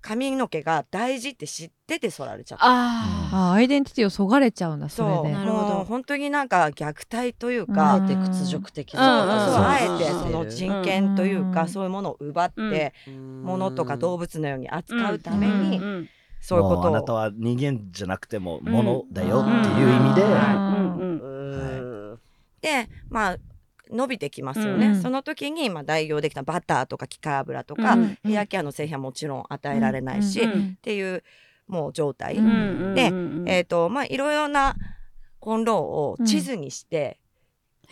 [0.00, 2.64] 髪の毛が大事って知ってて剃られちゃった。
[2.64, 5.24] ああ、アイデンティティをそがれちゃうんだ、そそう。
[5.24, 5.36] れで。
[5.36, 5.74] なるほど。
[5.76, 9.00] もう本当になんか虐待といううか、あえて屈辱的な
[9.68, 12.92] あえてうんその人権というか、うんそういうものを奪って、
[13.42, 20.22] 物とか動物物のように扱うためうんに、うんそういうこもうあなとをたは人間じゃなくても物だよっていう意味で、
[22.60, 23.36] でまあ
[23.90, 30.76] 伸びてきますよね、うんその時に、まあ、代用できたバターとか機械油とか、うんヘアケアの製品はもちろん与えられないし、うんっうん。
[30.76, 31.22] ていう
[31.68, 32.36] もう状態、
[32.94, 33.12] で
[33.46, 34.76] えっ、とまあいろいろな
[35.40, 37.18] コンロを地図にして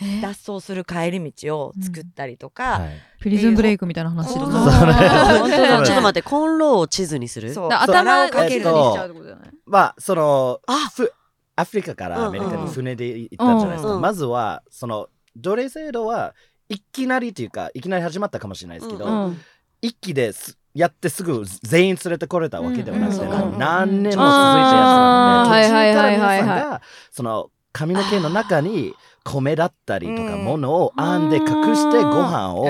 [0.02, 0.20] え。
[0.20, 5.82] 脱走する帰り道を作ったりとか、はいプリズンブレイクみたいな話だそうな。
[5.86, 7.54] ちょっと待ってコンロを地図にする？
[7.56, 11.10] 頭をかけるにしちゃうってことじゃないまあそのあふ
[11.56, 14.00] アフリカからアメリカに船で行ったんじゃないですか、うん。
[14.02, 16.34] まずはその奴隷制度は
[16.68, 19.24] いきなりというかいきなり始まったかもしれないですけど、うん。
[19.26, 19.40] うん
[19.82, 25.50] 一気ですやってすぐ全員連れてこれたわけではなくて、何年も続いたやつなので、あー。
[25.50, 30.44] 途中から皆さんがその髪の毛の中に米だったりとかうん。
[30.44, 32.66] ものを編んで隠してご飯を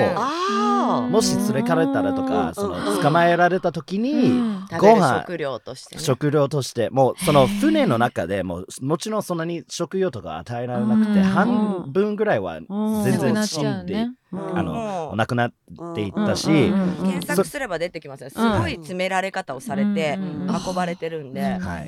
[1.09, 4.29] もし連れかれたらとうんかそうんの捕まえられた時に
[4.77, 6.01] ご飯食料としてね。
[6.01, 11.23] 食料としてもうその船の中でもうもちろんそんなに食料とか与えられなくてうん。
[11.23, 13.85] 半分ぐらいは全然死ん。
[13.85, 14.07] で。
[14.31, 15.53] あの亡くなっ
[15.95, 18.29] ていったし、検索すれば出てきますよ。
[18.29, 21.85] すごい詰められ方をされてうん運ばれてるんで、はい。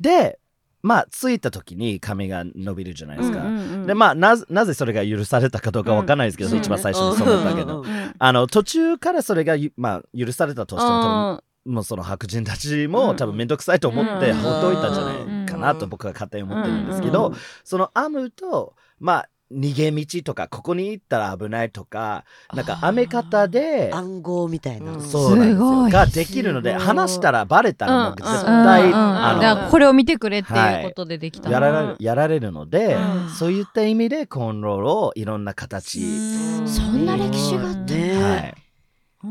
[0.00, 0.38] で
[0.86, 3.40] まあ着いた時に髪が伸びるじゃないですか。
[3.40, 3.86] うんうんうん。
[3.88, 13.16] でまあなぜなぜそれが許されたかどうかわかんないですけど、うん一番最初にそう思ったけど、うんあの途中からそれがゆまあ許されたとしても多分あもうその白人たちも、うん。
[13.16, 24.92] 多分面倒くさいと思ってうんほっといたんじゃないかなと僕は勝手に思ってるんですけど、うんその編むとまあ逃げ道とかここに行ったら危ないとかなんか編め方で暗号みたいな。
[24.92, 25.84] うんそうなんですすごい。
[25.84, 31.50] よができるので話したらバレたらもう絶うん対、うんうんあのこれを見てくれっていうことでできた。
[31.50, 33.30] やられるやられるので、うん。
[33.30, 36.68] そういった意味でコーンロールをいろんな形、うん。
[36.68, 38.54] そんな歴史があったねはい、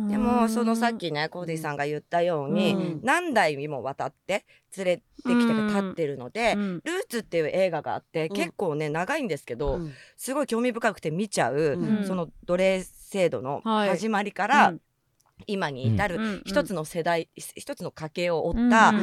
[0.09, 2.99] でもそのさっきねコーディさんが言ったように、うん。
[3.03, 4.45] 何代にもわたって
[4.77, 6.81] 連れてきて立ってるので、うん。
[6.83, 8.35] ルーツっていう映画があって、うん。
[8.35, 9.93] 結構ね長いんですけど、うん。
[10.17, 12.07] すごい興味深くて見ちゃう、うん。
[12.07, 13.89] その奴隷制度のはい。
[13.89, 14.81] 始まりからうん。
[15.47, 16.41] 今に至るうん。
[16.45, 18.93] 一つの世代、一つの家系を追った、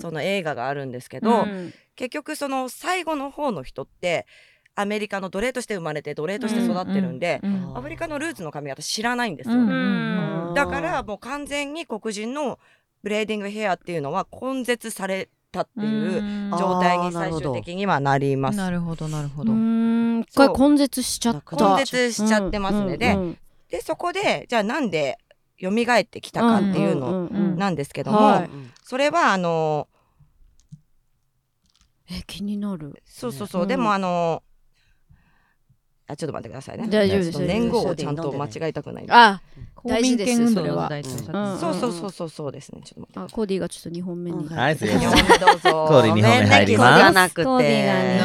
[0.00, 1.72] その映画があるんですけど、うん。
[1.96, 4.26] 結局その最後の方の人って
[4.74, 7.76] アメリカの奴隷として生まれて奴隷として育ってるんで、うん。
[7.76, 9.56] アフリカのルーツの髪型知らないんですよ。
[9.56, 10.48] うん。
[10.48, 10.54] うん。
[10.54, 12.58] だからもう完全に黒人の
[13.02, 18.56] ブレーディングヘアっていうのは根絶されたっていう状態に最終的にはなります。
[18.56, 19.52] なるほどなるほうど。
[19.52, 21.76] ん一回根絶しちゃった。
[21.76, 22.96] 根絶しちゃってますね。
[22.96, 23.20] でうん。
[23.20, 23.38] うん。
[23.68, 25.18] でそこでじゃあなんで
[25.60, 27.26] 蘇ってきたかっていうのん。
[27.26, 27.54] ん。
[27.56, 27.58] ん。
[27.58, 28.44] なんですけども、はい。
[28.44, 29.88] うんそれはあの
[32.10, 33.02] え気になる。
[33.04, 34.42] そうそうそう、うんでもあの
[36.08, 36.88] あちょっと待ってくださいね。
[36.88, 39.06] 大丈夫です年号をちゃんと間違えたくない。
[39.08, 39.40] あ
[39.74, 42.80] 公民権運動の時代とそれはそうそうそうそうそうですね。
[42.84, 43.20] ちょっと待って。
[43.20, 45.86] あコーディがちょっと2本目にうんはい失礼2しま本目どうぞ。
[45.88, 47.34] コーディ二本目入ります。
[47.34, 48.20] コーディがね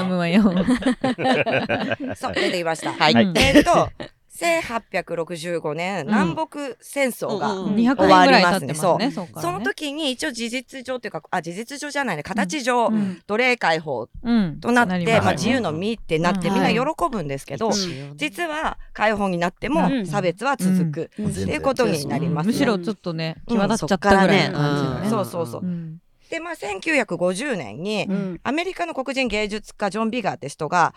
[0.00, 0.42] 飲むわよ。
[2.16, 2.92] そう出てきました。
[2.92, 3.90] はいうんえっと
[4.36, 9.10] 1865年、ん南北戦争が、うんうん200年ぐらい経ってますね。
[9.12, 9.40] そう。
[9.40, 13.22] その時に一応事実上というかあ事実上じゃないね形上、うん。
[13.26, 14.60] 奴隷解放うん。
[14.60, 16.78] となって、りまあ、自由の身ってなって、うんみんな喜
[17.10, 17.70] ぶんですけど、
[18.16, 20.06] 実は解放になってもうん。
[20.06, 21.30] 差別は続く、うん。
[21.30, 25.10] っていうことになります、むしろちょっとね際立っちゃったぐらいの感じだね。
[25.10, 25.60] そうそうそう。
[25.62, 25.66] う。
[25.66, 26.00] ん。
[26.30, 28.40] でまあ1950年に、うん。
[28.42, 30.94] アメリカの黒人芸術家ジョン・ビガーって人が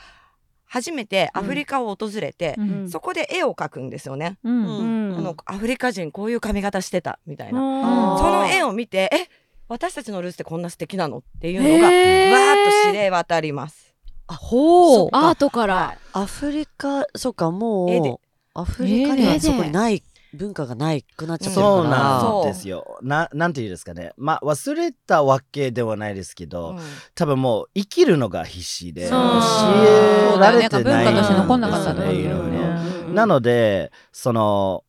[0.68, 2.90] 初めてアフリカを訪れて、うん。
[2.90, 4.38] そこで絵を描くんですよね。
[4.44, 4.66] うん。
[4.66, 5.18] うん。
[5.18, 9.30] あのアフリカ人こういう髪型してたみたいな、うんその絵を見てえ
[9.70, 13.94] 私たちのルーツってこんな素敵なのっていうのが、わーっと知れ渡ります。
[14.28, 15.10] ほう。
[15.12, 15.98] アートから。
[16.14, 18.10] アフリカ、そうか、も絵で。
[18.10, 18.20] う、
[18.54, 21.76] アフリカにはそこにない、文化がないくなっちゃってるから。
[21.76, 23.00] そうなんですよ。
[23.02, 24.14] ななんていうんですかね。
[24.18, 26.80] まあ忘れたわけではないですけど、うん。
[27.16, 32.02] 多分もう生きるのが必死で教えられてないねなんか文化として残んなかったね。
[32.02, 32.38] よねいろいろ。
[32.42, 34.84] うんなのでその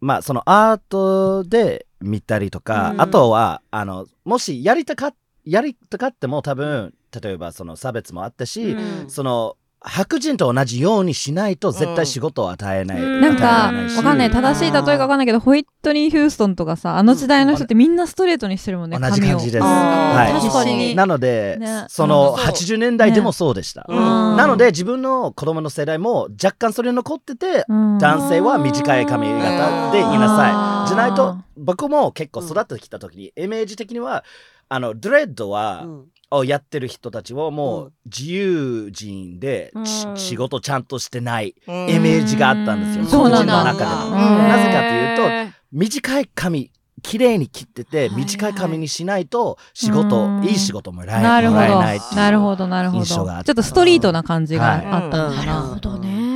[0.00, 3.00] まあそのアートで見たりとか、うん。
[3.00, 5.12] あとはあのもしやりたか
[5.44, 9.10] やりたかっても多分例えばその差別もあったし、うん。
[9.10, 13.20] その白人と同じようにしないと絶対仕事を与えない、うん。
[13.22, 14.30] なんか、わかんない。
[14.30, 19.64] 正しい例えかわかんないけど、ホイットニー・ヒューストンとかさ、あの時代の人ってみんなストレートにしてるもんね、同じ感じです。
[19.64, 20.38] はい。
[20.38, 20.94] 確かに。
[20.94, 21.86] なので、ね。
[21.88, 23.86] そのそうそう80年代でもそうでした。
[23.88, 23.96] うん。
[24.36, 27.98] なので自分の子供の世代も若干それ残ってて、うん。
[27.98, 30.88] 男性は短い髪型でいなさい。
[30.88, 34.24] じゃないとあ僕も結構育ってきた時に、イメージ的には
[34.68, 40.16] あのドレッドは、うんをやってる人たちはもうう自由人で、ちうん。
[40.16, 41.90] 仕事ちゃんとしてないうん。
[41.90, 43.04] イメージがあったんですよ。
[43.06, 43.46] そうなん。
[43.46, 44.16] だ黒人の中でも。
[44.16, 46.70] うんなぜかというと短い髪
[47.02, 50.44] 綺麗に切っててはい短い髪にしないと仕事、うん。
[50.44, 52.16] いい仕事もらえなるほもらえないっていうど。
[52.16, 53.04] なるほど、なるほど。
[53.04, 55.40] ちょ印象があっったとストリートな感じがはいあったのかな。
[55.42, 55.60] るな。
[55.62, 56.29] ほどね、はい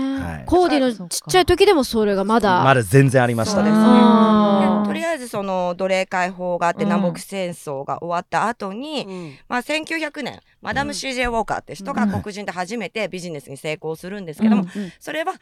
[0.44, 3.70] コーディのちっちゃい時でもそれがまだ、まだ全然ありましたね。
[4.86, 9.38] とりあえずその奴隷解放があってうん南北戦争が終わった後に、うん。
[9.48, 14.92] まあ、1900年マダム・ CJ・ ウォーカーって人がうん黒人で初めてビジネスに成功するんですけども、うんうん。
[15.00, 15.34] それは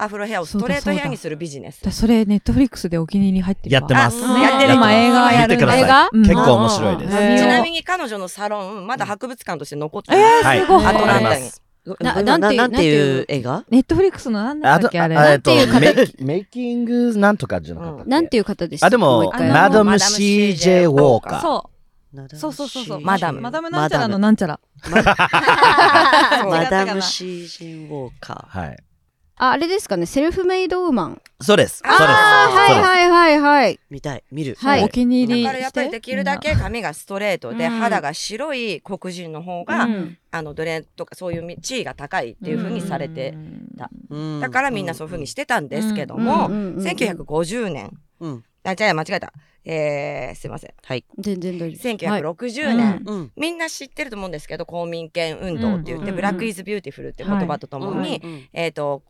[0.00, 1.80] アフロヘアをストレートヘアにするビジネス。
[1.82, 4.24] 私それ、ネットフリックスでお気に入り入ってやってます。
[4.24, 6.08] あやってる今映画やる見てください映画？
[6.12, 6.22] うん。
[6.22, 10.46] 結構面白いです、ちなみに彼女のサロンまだ博物館として残ってえます。
[10.46, 10.58] はい。
[10.58, 10.86] ー、すごい。
[10.86, 11.50] アトランタに。
[12.00, 12.56] なななんていう？
[12.58, 13.64] なんていう映画？
[13.70, 15.14] ネットフリックスの何だあとっけあれ？
[15.14, 15.80] なんていう方？
[15.80, 18.86] メイ メイキングなんとかじゃなかったなんていう方でした？
[18.86, 21.40] あでもマダム CJ ウォーカー。
[21.40, 21.70] そ
[22.34, 22.52] そう。
[22.52, 23.40] そうそうそうマダム。
[23.40, 24.60] マダムなんちゃらのなんちゃら。
[24.90, 27.00] マダム。
[27.02, 28.76] シージンウォーカはい
[29.40, 31.22] ああれですかねセルフメイドウーマン。
[31.40, 31.78] そうです。
[31.78, 32.10] そうあーです。
[32.10, 33.74] あはいはいはいはい。
[33.74, 33.78] ー。
[33.88, 34.56] 見たい、見る。
[34.58, 34.84] はい。
[34.84, 37.70] お気に入りだからやっぱりできるだけ髪がストレートでうん。
[37.78, 40.18] 肌が白い黒人の方が、うん。
[40.32, 43.34] あの奴隷とかそういう地位が高いっていう風にされて、
[43.76, 43.88] た。
[44.10, 44.40] うん。
[44.40, 46.52] だからみんなそういう風にしてたんですけども、うん。
[46.52, 46.74] うん。
[46.74, 46.78] うん。
[46.78, 46.84] うん。
[46.84, 47.96] 1950年。
[48.20, 48.44] うん。
[48.64, 49.32] あじゃあ間違えた、
[49.64, 50.74] えー、すいません。
[50.84, 51.04] はい。
[51.18, 53.32] 全然大丈夫はい1960年、うん。
[53.36, 56.16] みんな知ってると思うんですけど公民権運動って言って、うん。
[56.16, 58.48] ブラック・イズ・ビューティフルっていう言葉とともに、うん。
[58.52, 59.02] えっ、と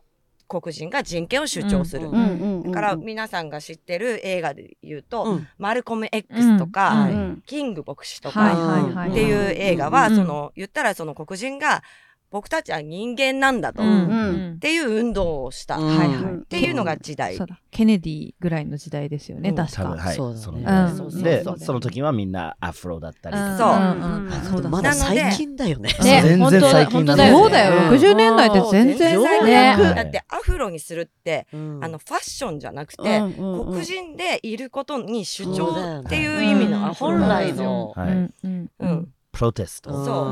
[0.49, 5.47] 黒人が人権を主張する、だから皆さんが知ってる映画で言うと、うん。
[5.59, 7.43] マルコム X とか、うんうん。
[7.45, 10.15] キング牧師とか、っていう映画は、うん。
[10.15, 11.83] その言ったらその黒人が
[12.31, 14.03] 僕たちは人間なんだと、うん。
[14.03, 14.59] っうん。
[14.59, 15.95] ていう運動をした、うん。
[15.95, 16.45] っはいはい。
[16.45, 17.37] ていうのが時代。
[17.71, 19.55] ケネディぐらいの時代ですよねうん。
[19.55, 19.89] 確か。
[19.89, 20.15] はい。
[20.15, 20.41] そうだね。
[20.41, 20.95] そのうん。
[20.95, 21.59] そうそうでそう。
[21.59, 23.57] その時はみんなアフロだったりとか。
[23.57, 23.69] そう。
[23.69, 24.25] うん。
[24.25, 24.33] うん。
[24.33, 24.69] あそうだ。
[24.69, 24.95] まだ。
[24.95, 25.89] なので最近だよね。
[26.03, 27.31] ね全然最近だよね。
[27.31, 27.97] そうだようん。
[27.97, 31.79] 60年代って全然全然ねだってアフロにするって、うん。
[31.83, 33.71] あのファッションじゃなくて、うんうんうん。
[33.71, 37.19] 黒人でいることに主張っていう意味の本。
[37.19, 37.93] 来の。
[37.95, 38.09] はい
[38.43, 39.91] うんプロテスト。
[40.05, 40.29] そ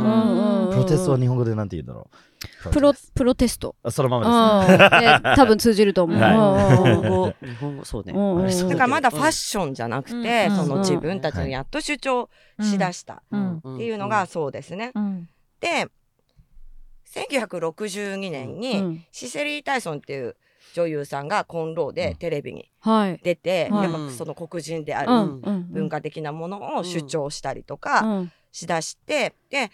[0.69, 0.71] う。
[0.71, 2.69] プロテストは日本語でなんて言うんだろう？
[2.71, 3.75] プロプロテスト。
[3.83, 5.19] あそのまうんまですね。
[5.23, 6.19] で多分通じると思う。
[6.19, 6.31] はい。
[6.33, 8.13] 日本語、日本語、そうね。
[8.69, 10.81] だからまだファッシションじゃなくて、うんそのうん。
[10.81, 12.29] 自分たちのやっと主張
[12.61, 13.57] しだしたうん。
[13.57, 14.91] っていうのがそうですね。
[14.95, 15.29] うん。
[15.59, 15.87] で
[17.13, 19.05] 1962年に、うん。
[19.11, 20.35] シセリー・タイソンっていう
[20.73, 23.19] 女優さんがコーンローでテレビにはい。
[23.23, 23.83] 出て、はい。
[23.83, 25.27] やっぱその黒人である
[25.69, 29.69] 文化的なものを主張したりとかうんしだして、で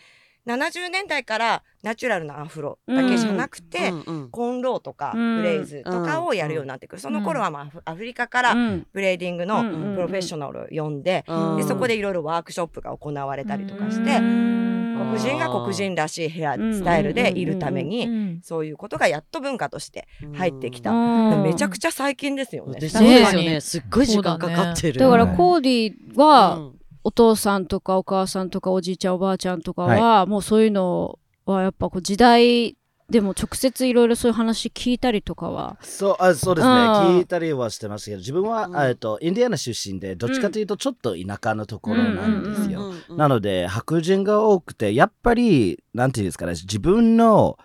[0.45, 3.93] 70年代からナチュラルなアフロだけじゃなくて、
[4.31, 5.37] コーンローとかうん。
[5.37, 8.87] ブレイズとかをやるようになってくる、その頃は、まあ、アフリカからうん。
[8.91, 11.23] ブレーディングのうんプロフェッショナルを呼んで,、
[11.57, 21.43] でそこでいろいろワークショップが行われたりとかして、黒人が黒人らしいヘアスタイルでいるために、うんそういうことがやっと文化として入ってきた、うん。
[21.43, 22.79] めちゃくちゃ最近ですよね。
[22.81, 23.49] でそそううですすよね。
[23.51, 23.61] ね。
[23.61, 24.99] すっごい時間かかってる。
[24.99, 26.71] だからはいコーディは
[27.03, 32.77] お父さんとかお母さんとかおじいちゃんおばあちゃんとかはもうそういうのはやっぱこう時代
[33.09, 35.77] でも直接いろいろそういう話聞いたりとかは。
[35.81, 36.73] そうあそうですね。
[36.73, 36.79] うん。
[37.19, 47.57] 聞いたりはしてましたけど自分は、うんえっとインディアナ出身でどっちかというとちょっと田舎のところなんですよ、なので白人が多くてやっぱりなんていうんですかね自分の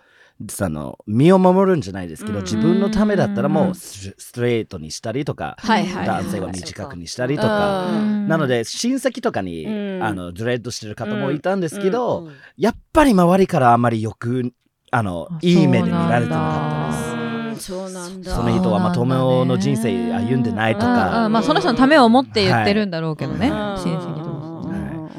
[0.47, 2.43] その身を守るんじゃないですけど、うん。
[2.45, 3.53] 自分のためだったらうん。
[3.53, 6.23] もうスストレートにしたりとか、はいはいはい。
[6.23, 8.27] 男性は短くにしたりとか、うん。
[8.27, 10.03] なので親戚とかに、うん。
[10.03, 12.31] あのドレッドしてる方もいたんですけうど、ん。
[12.57, 14.53] やっぱり周りからあまりよく
[14.91, 17.13] あのあいい目で見られてなかったです。
[17.13, 17.19] うん
[17.59, 18.33] そうなんだ。
[18.33, 21.31] その人はまとめの人生歩んでないとうんか、うん。
[21.33, 23.81] まあその人のためを思って言ってるんだろうけどね、はい。
[23.81, 24.61] 親戚とも。
[24.61, 25.09] うんうんうんうん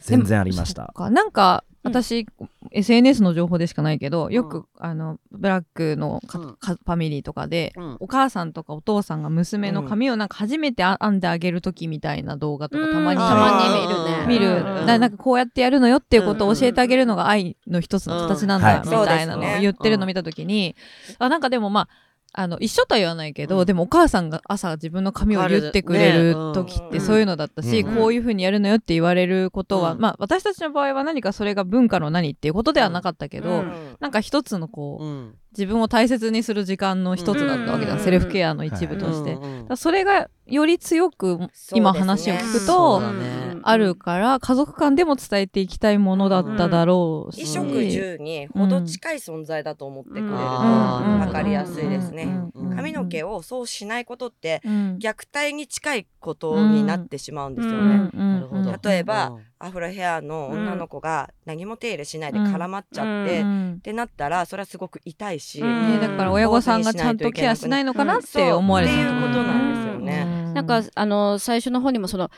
[0.00, 0.92] 全然ありました。
[0.94, 1.10] か。
[1.10, 2.26] なんかうん私、
[2.72, 6.56] SNS の情報でしかないけどよく、あのブラックのかうん。
[6.56, 7.96] かファミリーとかで、うん。
[8.00, 13.28] お母さんとかお父さんが娘の髪をなんか初めてあ編んであげる時みたいな動画とかたまにうん。
[13.28, 14.26] たまに見るね。
[14.26, 18.88] 見る、うんななんかこうやってやるのよっていうことを教えてあげるのが愛の一つの形なんだ、うん。
[18.88, 20.76] みたいなのを言ってるのを見た時に、
[21.18, 21.88] あなんかでもまあ
[22.38, 23.66] あの一緒とは言わないけど、うん。
[23.66, 27.96] でもお母さんが朝自分の髪を言ってくれる時ってそういうのだったし、うん。
[27.96, 30.00] こういうふうにやるのよって言われることは、うん。
[30.00, 33.96] まあ私たちの場合は何かそれが文化の何っていうことではなかったけど、うん。
[34.00, 35.34] なんか一つのこう、うん。
[35.52, 38.04] 自分を大切にする時間の一つだったわけじゃん、うん。
[38.04, 39.38] セルフケアの一部として。
[39.76, 41.38] それがより強く
[41.72, 43.35] 今話を聞くそと、うだね
[43.68, 50.28] あるから家族間でも伝えていきたいものだっただろうし、衣食住にほど近い存在だと思ってくれる。
[50.28, 51.18] とうん。
[51.20, 52.24] 分かりやすいですね。
[52.54, 52.76] うん。
[52.76, 54.98] 髪の毛をそうしないことってうん。
[55.00, 57.88] 虐待に近いことになってしまうんですようん。
[57.88, 58.10] ね。
[58.12, 58.88] なるほど。
[58.88, 63.80] 例えばアフロヘアの女の子が何も手入れしないで絡まっちゃって、うっうん。
[63.82, 65.92] てなったらそれはすごく痛いし、うん。
[65.92, 70.52] ね、だから親御さんがちゃんとケアしないのかなって思われてそうっていうことなんですよね。
[70.54, 72.30] なんかあの最初の方にもその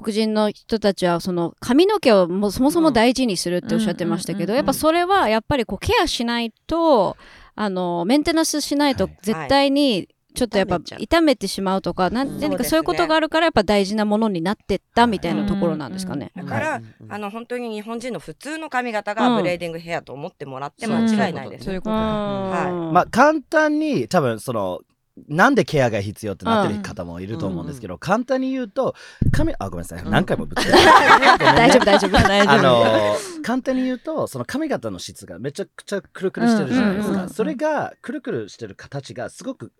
[0.00, 7.16] 黒人の人たちはその髪の毛をもうそもそも大事にするっておっしゃってましたけど、うんやっぱそれはやっぱりこうケアしないと
[7.54, 16.30] あのメンテナンスしないとはい絶対にちょっとやっぱ傷めてしまうとかなんうん何かそういうことがあるからやっぱ大事なものになってったみたいなところなんですかね。
[16.36, 19.16] だから、はいあの本当に日本人の普通の髪型うん。
[19.16, 21.64] がブレーディングヘアと思ってもらって間違いないですね。
[21.64, 22.92] そういうことはい。
[22.92, 24.80] まあ簡単に多分その
[25.28, 28.94] なんでケアが必要ってなってる方もいると思うんですけど、簡単に言うと
[29.32, 30.04] 髪あごめんなさい。
[30.04, 30.72] 何回もぶつけて。
[30.72, 32.10] 大丈夫大丈夫。
[32.12, 32.52] 大丈夫。
[32.52, 39.72] あの簡単に言うとその髪型の質がめちゃくちゃくるくるしてるじゃないですか、うんうんうんそれがくるくるしてる形がすごく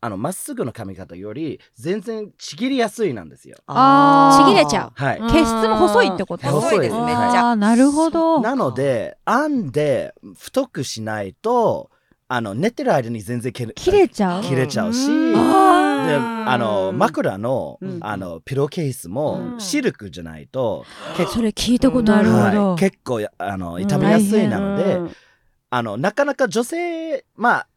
[0.00, 3.56] あのまっすぐの髪型より全然ちぎりやすいなんですよ。
[3.66, 4.46] あー。
[4.46, 4.92] ちぎれちゃう。
[4.94, 5.18] はい。
[5.18, 5.32] うん。
[5.32, 6.46] 毛質も細いってこと？
[6.46, 8.40] 細いですめっちゃあーなるほど。
[8.40, 11.90] なので編んで太くしないと
[12.28, 14.42] あの寝てる間に全然切れ切れちゃう？
[14.42, 15.06] 切れちゃうし。
[15.06, 15.32] うん。
[15.32, 17.98] でああの枕の,、うん。
[18.00, 19.60] あのピローケースもうん。
[19.60, 20.84] シルクじゃないと、
[21.16, 22.68] 結それ聞いたことあるほど。
[22.70, 22.78] はい。
[22.78, 25.10] 結構やあの傷みやすいなので、うん。
[25.70, 27.68] あのなかなか女性まあ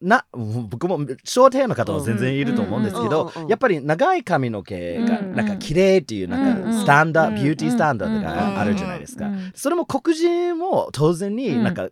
[0.00, 11.88] な僕もショーの方も全然いると思うんですけど、やっぱり長い髪の毛がうんなんか綺麗っていうなんかスタンダービューティースタンダードがあるじゃないですか、それも黒人も当然になんか、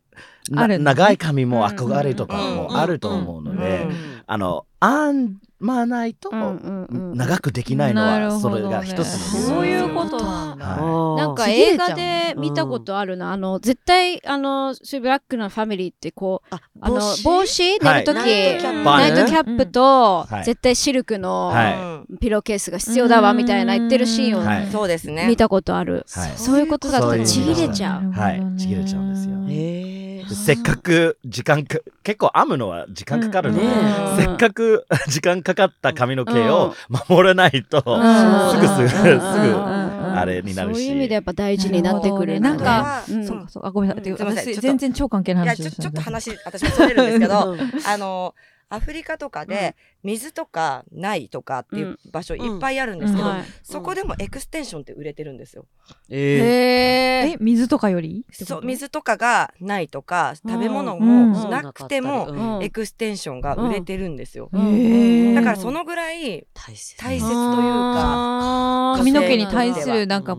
[0.48, 33.58] 長い髪も憧れとかもあると思うので、うんあの編まないと長くできないのはそれが一つの理由そういうことなんだはなんか映画で見たことあるな、あの絶対あのそういうブラックなファミリーってこうああの帽子寝る時、ナイトキャップナイトキャップと、はい絶対シルクのピローケースが必要だわみたいな言ってるシーンをはいそうですね見たことある、はいそういうことだったらちぎれちゃうはいちぎれちゃうんですよへえせっかく時間か結構編むのは時間かかるの。
[33.58, 33.70] で、うん。
[33.70, 33.78] ね
[34.18, 34.22] え。
[34.22, 36.74] せっかく 時間かかった髪の毛を
[37.08, 38.50] 守らないと、うん。
[38.52, 40.18] すぐすぐすぐうん。
[40.18, 40.78] あれになるし。
[40.78, 42.40] そういう意味でやっぱ大事になってくる。
[42.40, 43.26] なんか、かうん。
[43.26, 43.68] そうかそうか。
[43.68, 44.54] あごめんなさい。
[44.54, 45.70] 全然超関係ないいや話で。
[45.70, 48.34] すちょちょっと話私もそれるんですけどうん あの
[48.68, 53.44] アフリカとかで水とかないとかっていう場所いっぱいあるんですけど、はい。
[53.62, 55.66] そこでもエクステンションって売れてるんですよ。
[56.08, 58.24] えへえ水とかより？
[58.32, 61.32] そう水とかがないとか食べ物うん。
[61.32, 62.64] もなくてもうん。
[62.64, 64.50] エクステンションが売れてるんですよ。
[64.52, 66.96] だからそのぐらい大切。
[66.98, 70.36] というか髪の毛に対するなんか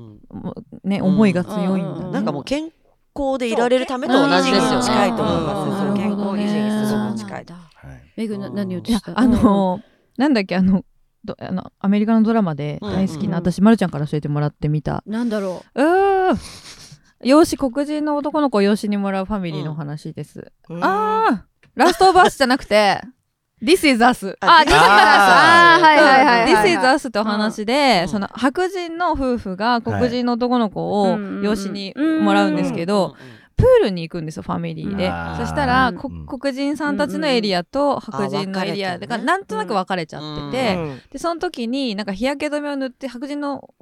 [0.83, 2.11] ね思いが強いんだね。
[2.11, 2.71] なんかもう健
[3.15, 4.83] 康でいられるためと同じですよね。
[4.83, 5.97] 近いと思います。
[5.97, 7.45] 健康維持にすごうんく近い。
[8.17, 9.19] はいメグな何言ってた？
[9.19, 9.81] あの
[10.17, 10.83] なんだっけあの
[11.23, 13.43] どあのアメリカのドラマで大好きな、うん。
[13.43, 15.03] 私まるちゃんから教えてもらってみた。
[15.05, 15.81] なんだろう？
[15.81, 16.37] ー。
[17.23, 20.83] 養子黒人の男の子を養子にもらうファミリーの話です、うん。
[20.83, 21.79] あー。
[21.79, 23.01] ラストオブアスじゃなくて
[23.61, 28.09] This is Us ああ This is Us あーはいはいはいはい This is Us ってお話で、うん。
[28.09, 33.15] その白人の夫婦が黒人の男の子をうん養子にもらうんですけど、
[33.57, 35.11] プールに行くんですよファミリーで。
[35.37, 38.93] そしたら、黒人さんたちのエリアと白人のエリア。
[38.93, 39.17] あ分かれてるね。
[39.17, 41.01] がなんとなく分かれちゃってて、うん。
[41.11, 43.73] でその時になんか日焼け止めを塗って白人の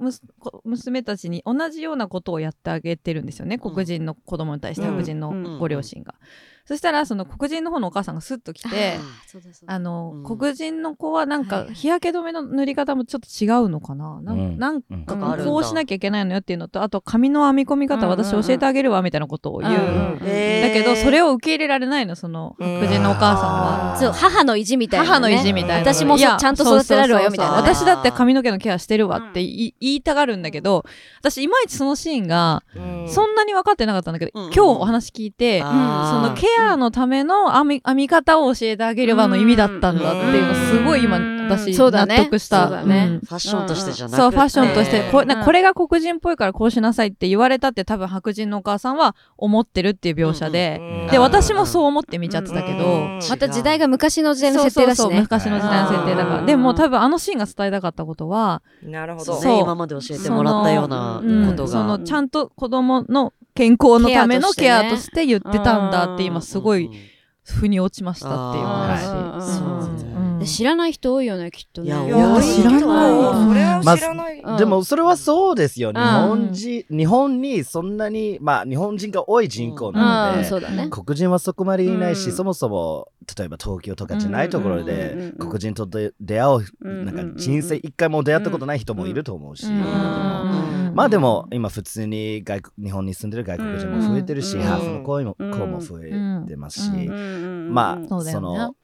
[0.63, 4.93] 娘たちに同じようなことをやってあげてるんですよね黒人の子供に対してうん。
[4.93, 5.59] 白人のうん。
[5.59, 6.15] ご両親が。
[6.65, 8.99] そしたらその黒人の方のお母さんがスッと来て。
[9.67, 10.37] あの、うん。
[10.37, 11.65] 黒人の子はなんかはい。
[11.67, 14.57] はい日焼け止めの塗り方もちょっと違うのかな、なんうん。
[14.57, 15.45] なんうんかなんかあるん。
[15.45, 19.79] だこうしなきゃいけないのよっていうのとあと髪の編み込み方私教えてあげるわみたいなことを言う、うん
[20.13, 20.25] うんだ
[20.71, 22.79] けどそれを受け入れられないのそのうん。
[22.79, 24.13] 白人のお母さんは。
[24.13, 25.93] 母の意地みたいな、ね、母の意地みたいな。
[25.93, 30.83] 私もちゃんと育てられるわよみたいな、私だって髪の毛のケアしてるわって言い,、言いたがるんだけど、
[31.19, 33.09] 私いまいちそのシーンがうん。
[33.09, 41.35] そんなに分かってなかったんだけど、うん今日お話聞いて、そのケアのための編み編み方を教えてあげればの意味だったんだっていうのすごい今うん。
[41.45, 42.17] 私納そうだね。
[42.25, 42.67] 得した。
[42.67, 43.05] そうだね。
[43.05, 43.19] ん。
[43.19, 44.17] ファッションとしてじゃなくて。
[44.17, 45.11] そうファッションとして。
[45.11, 51.07] こうんなこれが黒人っぽいからこうしなさいって言われたって多分白人のお母さんは思ってるっていう描写で、うん。
[51.11, 53.19] で私もそう思って見ちゃってたけど、うん。
[53.29, 56.39] また時代が昔の時代の設定だしそうそうそうね昔の時代の設定だから。
[56.39, 56.45] うん。
[56.45, 59.25] でも多分あのシーンが伝えたかったことはなるほど。
[59.25, 59.41] そう。
[59.41, 59.53] そう。
[59.53, 61.69] ね、今まで教えてもらったようなうんことが。
[61.69, 67.14] そのちゃんと子供の健康のためのケケアとして言ってたんだって今すごいうん
[67.45, 69.95] 腑に落ちましたっていう話。
[70.45, 71.87] 知らない人多いよねきっとね。
[71.87, 72.05] いや
[72.41, 72.81] 知らない。
[72.81, 72.87] そ
[73.53, 74.39] れは知らない。
[74.39, 74.57] うん。
[74.57, 75.93] でもそれはそうですよ、ん。
[75.93, 80.77] 日本人日本にそんなにまあ日本人が多い人口なのうん。
[80.77, 82.35] で、黒人はそこまでいないし、うん。
[82.35, 97.34] そもそも例えば東京とかじゃないところでうん黒人とで出会う、うんなんか人生一回も出会ったことない人もいると思うし、うんまあでも今普通に外国日本に住んでる外国人も増えてるし、うんハーフの子も,、うん子も増えてますし、うん
[97.73, 98.75] まあその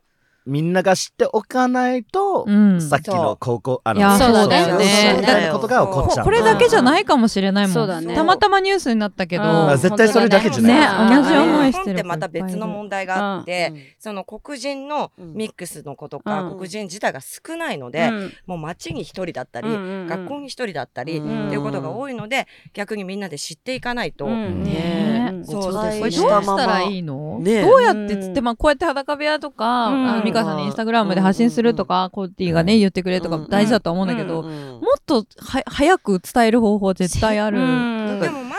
[0.45, 2.81] みんなが知っておかないと、うん。
[2.81, 5.49] さっきの高校あいやそうだねそうねだね。
[5.51, 8.05] ことが起こっちゃうこれだけじゃないかもしれないもん。
[8.05, 8.15] ね。
[8.15, 9.69] たまたまニュースになったけど、うん。
[9.69, 11.11] あ絶対それだけじゃない。
[11.11, 16.55] ね同じ思いしてる日本ってまた別の問題があって、その黒人のミックスの子とか、うん。
[16.55, 18.09] 黒人自体が少ないので、
[18.47, 21.47] もう街に一人だったり、学校に一人だったり、うん。
[21.47, 24.71] っていうことが多いので逆にみんなで知っていかないと、ね。
[25.07, 25.11] え
[25.43, 27.61] そうおこれ伝どうしたらいいの、ね。
[27.61, 37.59] どうやってつって、まあ、こうやって裸部屋とか、美香さんにインスタグラムで発信するとか、コーティーがね言ってくれるとかうん大事だと思うんだけど、うんもっとは早く伝える方法絶対ある。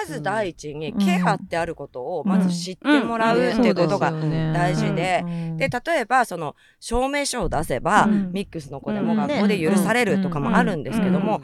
[0.03, 0.99] ままず第一にうん。
[0.99, 4.13] ケアってあることをまず知ってもらうっていうことが
[4.53, 5.25] 大事で、
[5.57, 8.33] で例えばその証明書を出せば、うん。
[8.33, 11.43] ミックスの子でもうん学校で許されるとかもあるんですけども、うん。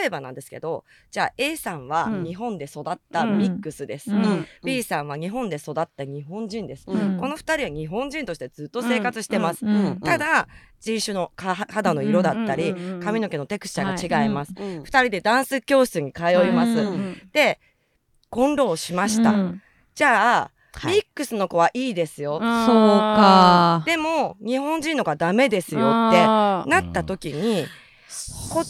[0.00, 2.24] 例えばなんですけどじゃあ A さんはうん。
[2.24, 4.10] 日本で育ったミックスです、
[4.64, 7.16] B さんは日本で育った日本人です、うん。
[7.16, 10.00] この2人は日本人としてずっと生活してます、うん。
[10.00, 10.48] ただ
[10.80, 14.82] 人種のか肌の色だったり、髪の毛のテクスチャーが違います、うん。
[14.82, 16.84] 2人でダンス教室に通います、う
[18.28, 19.62] んで混同しました、うん。
[19.94, 20.96] じゃあ、はい。
[20.96, 23.82] ミックスの子はいいですよ、そうか。
[23.86, 26.24] でも日本人の子はダメですよって
[26.70, 27.66] なった時に、
[28.50, 28.62] こ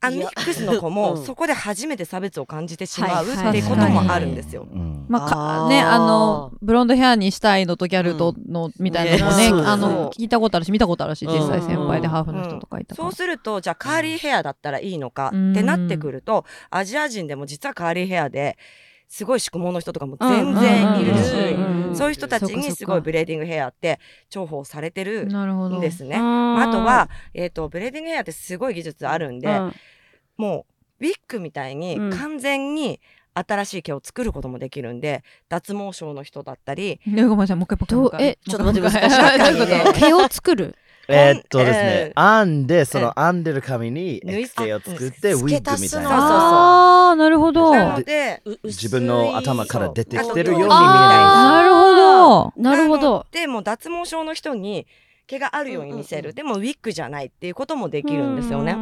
[0.00, 0.94] あミックスの子うん。
[0.94, 4.66] もそこで初めて差別を感じてしまうはいっていうこともあるんですよ。
[4.70, 5.06] うん。
[5.08, 15.52] まあかねあのブロンドヘアにしたいのとギャルとのみたいなのもね、ねあの聞いたことあるし見たことあるし実際うん先輩でハーフの人とかいたから、そうするとじゃあカーリーヘアだったらいいのかうん。
[15.52, 18.58] ってなってくるとアジア人でも実はカーリーヘアで
[19.08, 24.00] すごい縮毛の人とかも全然いるしそういう人たちにすごいブレーディングヘアって
[24.30, 26.16] 重宝されてるんですね。
[26.16, 29.48] うんあとは、えー、とブレーディングヘアってすごい技術あるんで、
[30.36, 30.66] も
[31.00, 33.00] うウィッグみたいに完全に
[33.34, 40.76] 新しい毛を作ることもできるんで、脱毛症の人だったりねごめんなさいもう一回もう一回もう一回えちょっと待ってもう一回難しい毛を作る
[41.08, 46.10] えーっとですねえ、編んで、その編んでる髪に縫い X 毛を作って、ウィッグみたいそうそうそうな。
[46.10, 47.72] ああなるほど。
[47.72, 48.58] ななのでう。
[48.64, 52.52] 自分の頭から出てきてるように見えそうなるほど。
[52.56, 53.26] なるほど。
[53.30, 54.86] でもう脱毛症の人に
[55.26, 56.34] 毛があるように見せる、うんうんうん。
[56.34, 58.74] でもウィッグじゃないっていうこともできるんですよね。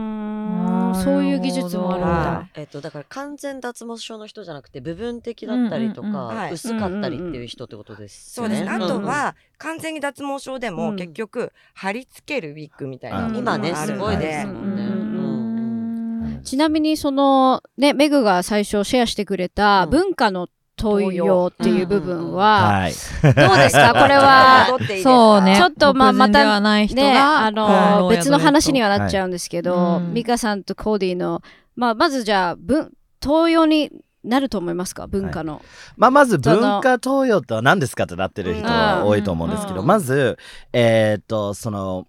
[0.95, 2.49] うんそういう技術もあるんはだ。
[2.55, 8.57] えっと、だから完全脱毛症の人じゃなくて部分的だったりとか、薄かったりっていう人ってことですよね。
[8.57, 8.79] そうです。
[8.79, 8.85] ね。
[8.85, 10.97] あとんは、完全に脱毛症でも、うん。
[10.97, 14.27] 結局貼り付けるウィッグみたいな今ねすごいので。
[14.27, 16.41] ですもんね。
[16.45, 19.91] ちなみにそのねメグが最初シェアしてくれたうん。
[19.91, 20.49] 文化の
[20.83, 22.93] 東洋っていう部分は、はい。
[22.93, 23.95] どうですか？
[24.01, 24.67] これは
[25.03, 25.57] そうね。
[25.57, 30.03] ちょっとまあ黒人ではない人ねがあの別の話にははなっちゃうんですけど、はい。
[30.03, 30.13] うん。
[30.15, 31.43] ミカさんとコーディの、
[31.77, 32.91] まあ、まずじゃあ文
[33.23, 33.91] 東洋に
[34.25, 35.07] なると思いますか？
[35.07, 35.63] 文化の、
[35.97, 39.87] まあ、まず文化東洋とは何ですかってなってる人は多いと思うんですけど、うん。
[39.87, 40.39] まず、
[40.73, 42.07] えーっと、その、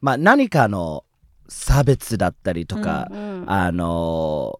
[0.00, 1.04] まあ、何かの
[1.48, 4.58] 差別だったりとか、うんあの、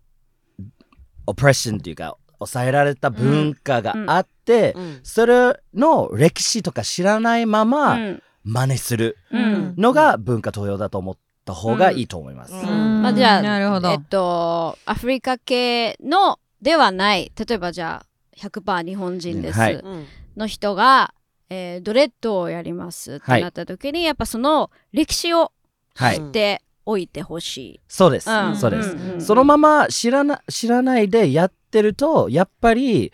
[1.27, 5.01] オプレッションっていうか、抑えられた文化があって、うん。
[5.03, 8.23] それの歴史とか知らないままうん。
[8.45, 9.75] 真似するうん。
[9.77, 12.55] のが文化東洋だと思った方がいいと思います。
[12.55, 13.03] うん。
[13.03, 13.91] まあ、じゃあなるほど。
[13.91, 18.07] えっとアフリカ系のではない例えばじゃあ
[18.37, 19.75] 100%日本人です、はい。
[19.75, 20.07] うん
[20.37, 21.15] の人が、
[21.49, 25.53] えードレッドをやりますってなった時に、やっぱその歴史を
[25.97, 27.81] 知っておいてほしい。
[27.89, 28.57] そうです、うん。
[28.57, 33.13] そうです、うんうんそのまま知らな知らないでやってるとやっぱり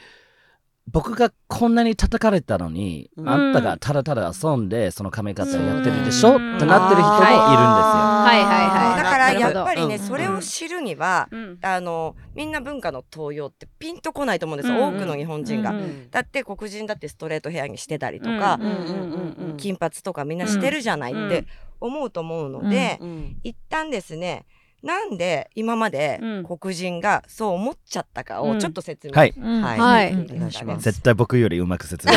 [0.90, 3.28] 僕がこんなに叩かれたのに、うん。
[3.28, 7.22] あんたがただただ遊んでその髪型やってるでしょ、うんってなってる人もい。
[7.22, 8.02] るんですよ。
[8.02, 9.02] はいはいはい。
[9.02, 10.00] だからやっぱりね、うん。
[10.00, 11.58] それを知るには、うん。
[11.62, 14.82] あのみんな文化の東洋ってピンとこないと思うんですよ、うん。
[14.82, 15.70] うん多くの日本人が。
[15.70, 21.44] うんだって黒人だってストレートヘアにしてたりとか、うんうんうんうん金髪とかみんなしてるじゃないって
[21.82, 24.46] 思うと思うので、うん一旦ですね
[24.82, 26.44] なんで今までうん。
[26.44, 28.50] 黒人がそう思っちゃったかうん。
[28.50, 29.34] をちょっと説明、はい。
[29.36, 29.62] うん。
[29.62, 29.78] はい。
[29.78, 30.12] はい。
[30.12, 30.82] うんお願いします。
[30.82, 32.14] 絶対僕よりうまく説明。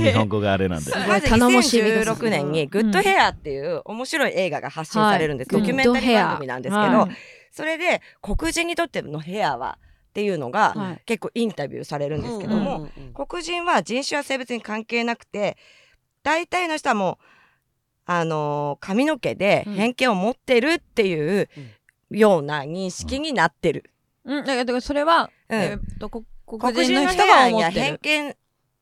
[0.00, 0.90] 日本語があれなんで。
[1.06, 5.60] まず頼もしい2016年に「グッドヘア」っていう面白い映画が発信されるんです、はい。
[5.60, 7.10] ドキュメンタリー番組なんですけど、はい
[7.54, 9.78] それで黒人にとってのヘアは
[10.08, 11.02] っていうのがはい。
[11.06, 15.56] 結構インタビューされるんですけども、うんうんうん黒人は人種や性別に関係なくて
[16.24, 17.24] 大体の人はもう
[18.06, 21.48] あのー髪の毛で偏見を持ってるっていう
[22.10, 23.90] ような認識になってる。
[24.24, 25.60] うん、だからだからそれは、うん。
[25.60, 27.80] えーっとこ黒黒人人の人が思ってる。
[27.80, 28.36] 偏見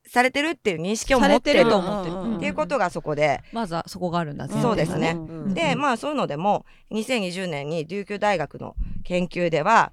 [0.04, 1.64] されてるっていう認識を持ってる。
[1.68, 2.22] と思ってる、うん。
[2.22, 5.12] うんうんていうことがそこで、まずはそこがあるんだそうですね。
[5.16, 5.44] うん。
[5.44, 5.54] うん。
[5.54, 9.92] でまあそういうのでも2020年に琉球大学の研究では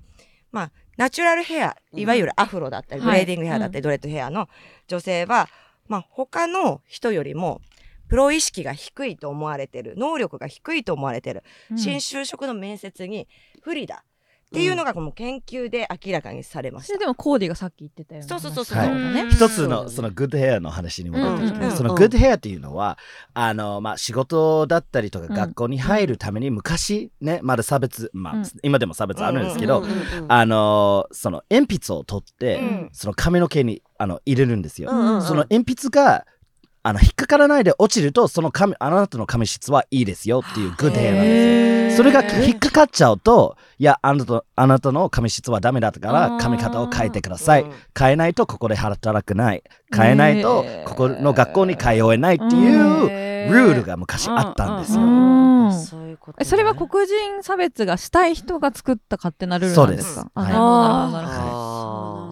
[0.51, 4.49] まあナチュラルヘアいわゆるアフロだったり、うんブレーディングヘアだったり、ドレッドヘアの
[4.87, 5.47] 女性は、
[5.87, 7.61] まあ他の人よりも
[8.09, 9.93] プロ意識が低いと思われてる。
[9.97, 11.77] 能力が低いと思われてる、うん。
[11.77, 13.27] 新就職の面接に
[13.61, 14.03] 不利だ。
[14.47, 16.87] っていうのがこの研究で明らかにされました。
[16.87, 18.95] それでもコーディがさっき言ってたようなそうそうそうそう。
[19.13, 22.97] ね、うん一つのそのグッドヘアの話に戻ってきて、うんうんそのグッドヘアっていうのは
[23.35, 25.33] あの、まあ、仕事だったりとかうん。
[25.35, 28.45] 学校に入るために昔ねまだ差別、まあうん。
[28.63, 29.85] 今でも差別あるんですけど、うん。
[29.85, 32.89] うんうんあのその鉛筆を取って、うん。
[32.91, 34.89] その髪の毛にあの入れるんですよ。
[34.89, 35.21] うんうんうん。
[35.21, 36.25] その鉛筆が
[36.81, 41.97] あの引っかからないで落ちるとその髪あなたの髪質はいいですよっていうグッドヘアなんですよ。
[41.97, 47.63] それが引っかかっちゃうといやあなたあなたの髪質はダメだから髪型を変えてください。
[47.63, 49.63] うん変えないとここで働くない。
[49.93, 55.01] 変えないとここの学校に通えないっていうルールが昔あったんですよ。
[55.01, 60.21] うんそういうことそれは黒人差別がしたい人が作った勝手なルールなんですか？
[60.21, 60.31] そうです。
[60.35, 61.39] あなるほどなるほど。
[61.41, 61.68] なるほど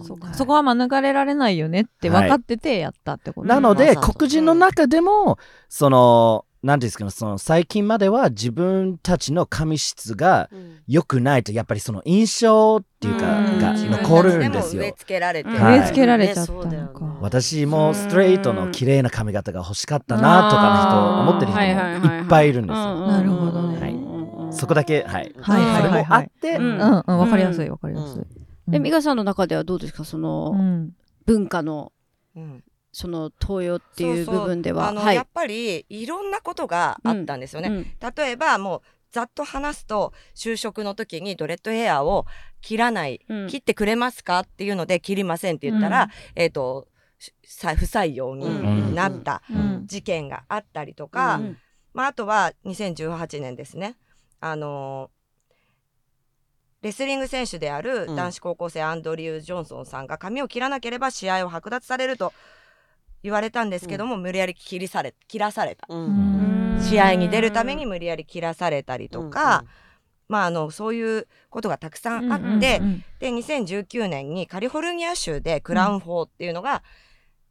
[0.02, 0.34] そうか。
[0.34, 5.38] そこは免れられないよねって分かっててやったってこと、なので黒人の中でも
[5.68, 10.78] その何ですかねその最近までは自分たちの髪質がうん。
[10.88, 13.58] 良くないとやっぱりその印象っていうかうん。
[13.58, 14.80] が残るんですよ。
[14.82, 14.94] 植え。
[14.96, 15.62] 付けられて、うん。
[15.62, 16.52] はい植え付けられちゃった。
[16.52, 17.10] のか、ね。
[17.20, 23.06] 私もストレートの綺麗な髪型が欲しかったなとかの人思ってる人もいっぱいいるんですよ。
[23.06, 23.80] なるほどね。
[23.80, 23.92] はい。
[23.92, 25.34] うんそこだけはい。
[25.38, 25.62] はい。
[25.62, 25.76] はい。
[25.76, 26.64] それもあって、うん。
[26.64, 27.04] うん。
[27.06, 27.18] うん。
[27.18, 28.22] 分かりやすい分かりやすい、
[28.70, 30.04] で美香さんの中ではどうですか？
[30.04, 30.94] その、うん。
[31.26, 31.92] 文化の
[32.36, 32.64] うん。
[32.90, 34.40] その東洋っていうそうそう。
[34.42, 34.96] 部分でははい。
[34.96, 37.68] あのやっぱりいろんなことがあったんですよね。
[37.68, 37.86] うん。
[38.16, 42.26] 例えばもうざっと話すと就職の時にドレッドヘアを
[42.60, 43.46] 切らない、うん。
[43.48, 46.88] 切ってくれますかっていうので切りませんって言ったら、えっ、と
[47.18, 49.86] しさ不採用になったうん。
[49.86, 51.58] 事件があったりとか、うん。
[51.94, 53.96] まあ、あとは2018年ですね。
[54.40, 55.17] あのー
[56.82, 58.16] レスリング選手であるうん。
[58.16, 62.32] 男子高校生アンドリュー・ジョンソンさんが髪を切らなければ試合を剥奪されると
[63.22, 65.86] 言われたんですけども、無理やり切りされ切らされた。
[65.88, 66.42] うん。
[66.42, 66.48] うん
[66.80, 69.64] 試合に出るために無理やり切らされたりとか、
[70.28, 76.84] まあ、あのそういうことがたくさんあって、うんうんうんで2019年にカリフォルニア州でクラウン法っていうのが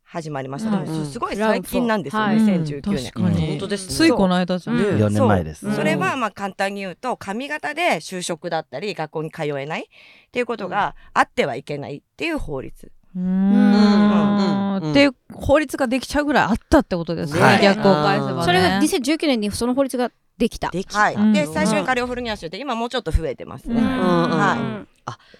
[0.09, 2.37] 始まりました、うんでもすごい最近なんですよ、はい。
[2.37, 3.11] 2019年。
[3.11, 3.47] 確かに。
[3.47, 3.93] 本当ですね。
[3.93, 4.83] ついこの間じゃん、うん。
[4.83, 5.67] 4年前です。
[5.67, 5.71] う。
[5.71, 5.75] ん。
[5.75, 12.89] それはまあ簡単に言うと髪型で就職だったり学校に通えないっていうことがあってはいけないっていう法律。
[13.17, 13.61] ううん。
[13.61, 14.91] ん。
[14.91, 17.61] っていう法律ができちゃうぐらいあったってことですね、はい。
[17.61, 18.43] 逆を返せばね。
[18.45, 20.69] それが2019年にその法律ができた。
[20.69, 20.99] できた。
[20.99, 21.15] はい。
[21.15, 23.81] うんで最初にカリフォルニア州で今もうちょっと増えてますね。
[23.81, 23.87] うん。
[24.29, 24.96] はい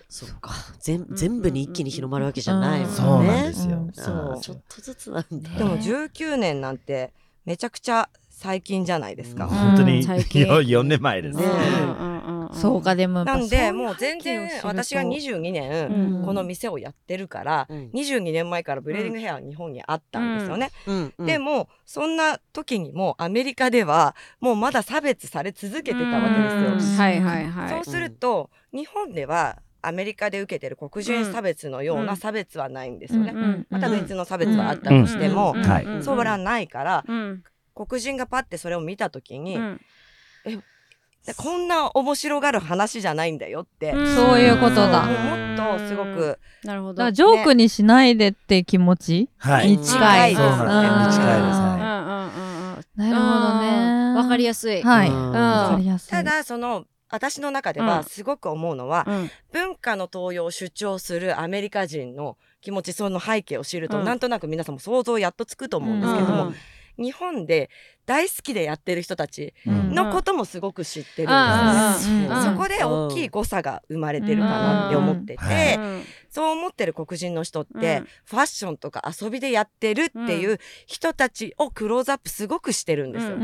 [0.10, 0.52] そうか。
[0.80, 2.96] 全全部に一気に広まるわけじゃないもんね。
[2.96, 3.78] そうなんですよ。
[3.78, 3.92] うん。
[3.94, 4.42] そう。
[4.42, 5.50] ちょっとずつなんだ。
[5.58, 7.12] でも19年なんて
[7.46, 9.46] めちゃくちゃ最近じゃないですか。
[9.46, 9.50] うん。
[9.50, 10.46] 本当に最近。
[10.46, 11.38] 4年前です。
[11.38, 11.44] ね
[12.54, 16.26] そうかでもなんでもう全然私が22年うん。
[16.26, 17.90] この店をやってるから、うん。
[17.94, 20.72] 22年前からブレーディングヘアは日本にあったんですよね。
[20.86, 21.14] うん。
[21.18, 21.26] うん。
[21.26, 27.04] でもそんな時にもアメリカではもうまだ差別され続けてたわけですよ。
[27.04, 27.70] はいはいはい。
[27.70, 33.32] そうすると日本ではアメリカで受けてる黒人差別のような差別はないんですよね。
[33.36, 35.56] うんまた別の差別はあったとしても、
[36.02, 37.44] そうはないからうん。
[37.76, 39.82] 黒人がパッてそれを見た時に、うん。
[40.44, 40.60] で
[41.34, 44.16] こんな面白がる話じゃないんだよって、うん。
[44.16, 45.06] そういうことだ。
[45.06, 46.40] もっとすごく。
[46.64, 46.94] なるほど。
[46.94, 49.72] だからジョークにしないでって気持ち、はい。
[49.72, 51.08] に近いそうなんですそうなん。
[51.08, 51.18] です。
[51.20, 51.58] 近いです。
[51.58, 52.84] うんはうんうんうん。
[52.96, 54.16] なるほどね。
[54.18, 54.82] わかりやすい。
[54.82, 55.32] はい、うん。
[55.32, 56.12] わかりやすい。
[56.12, 57.88] ただその私の中でうん。
[57.88, 59.30] はすごく思うのは、うん。
[59.52, 64.06] 文化の登用を主張するアメリカ人の気持ちその背景を知ると、うん。
[64.06, 66.56] なんとなく皆さんも想像やっとつくと思うんですけども、うん。
[67.04, 67.70] 日本で
[68.08, 69.94] 大好きでやってる人たちうん。
[69.94, 72.46] のこともすごく知ってるんです。
[72.46, 75.80] そこで大きい誤差が生まれてるかなって思ってて、
[76.30, 78.08] そう思ってる黒人の人って、うん。
[78.26, 83.38] ファッションとか遊びでやってるっていう人たちをクローズアップすごくしてるんですよ。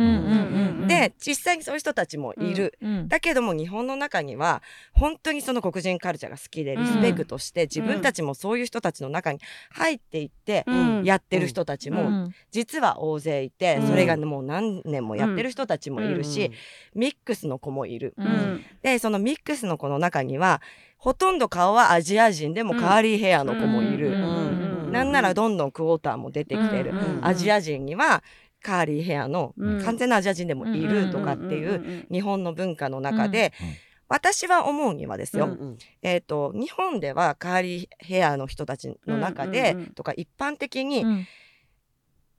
[0.87, 2.77] で実際にそういう人たちもいる。
[2.81, 3.07] うん。
[3.09, 4.61] だけども日本の中には
[4.93, 9.39] 本当にその黒人カルチャーが好きでリスペクトして、自分たちもそういう人たちの中に
[9.71, 11.03] 入っていってうん。
[11.03, 12.35] やってる人たちもうん。
[12.51, 13.87] 実は大勢いて、うん。
[13.87, 16.51] それがもう何年もやってる人たちもいるし、
[16.93, 18.13] ミックスの子もいる。
[18.17, 18.27] ううん。
[18.29, 20.61] んでそのミックスの子の中には
[20.97, 24.09] ほとんど顔はアジア人でもカーリーヘアの子もいる。
[24.09, 26.91] うんなんならどんどんクォーターも出てきてる。
[26.91, 28.23] うんアジア人には
[28.61, 29.83] カーリーヘアのうん。
[29.83, 33.67] 完全なアジア人でもいるとかっていう日本の文化の中で、うん。
[34.09, 39.93] 私は思うにはですよ、うんうんえっ、と日本ではカーリーヘアの人たちの中で、うんうんうん。
[39.93, 41.27] とか一般的にうん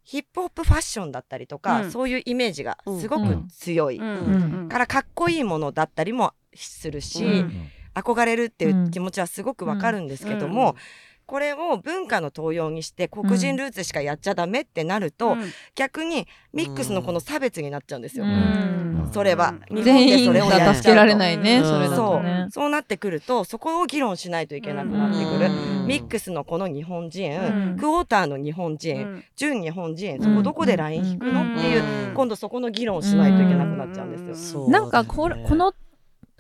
[0.05, 1.91] ヒップホップファッションだったりとか、うん。
[1.91, 3.49] そういうイメージがすごくうん。
[3.49, 4.07] 強い、うん。
[4.07, 4.69] うん。
[4.69, 7.71] からかっこいいものだったりもするし、うん。
[7.95, 10.77] 憧れるっていう気持ちはすごくわかるんですけども、うん
[11.27, 15.53] これを文化の登用にして黒人ルーツしかやっちゃダメってなると、うん。
[15.75, 18.25] 逆にミックスのこの差別になっちゃうんですよ。
[18.25, 19.11] うん。
[19.13, 19.55] それは。
[19.71, 19.77] うん。
[19.77, 21.65] 日本で全員それをやがっ助けられないね、うん。
[21.65, 22.47] それだそうとね。
[22.51, 22.69] そう。
[22.69, 25.87] なってくるとそこを議論しないといけなくなってくる、うん。
[25.87, 27.35] ミックスのこの日本人、う
[27.75, 27.77] ん。
[27.79, 29.25] クォーターの日本人、うん。
[29.37, 31.57] 純日本人そこどこでライン引くの、うん。
[31.57, 32.15] っていう、うん。
[32.15, 34.69] 今度そこの議論しないといけなくなっちゃうんですよ。
[34.69, 35.73] なんかここの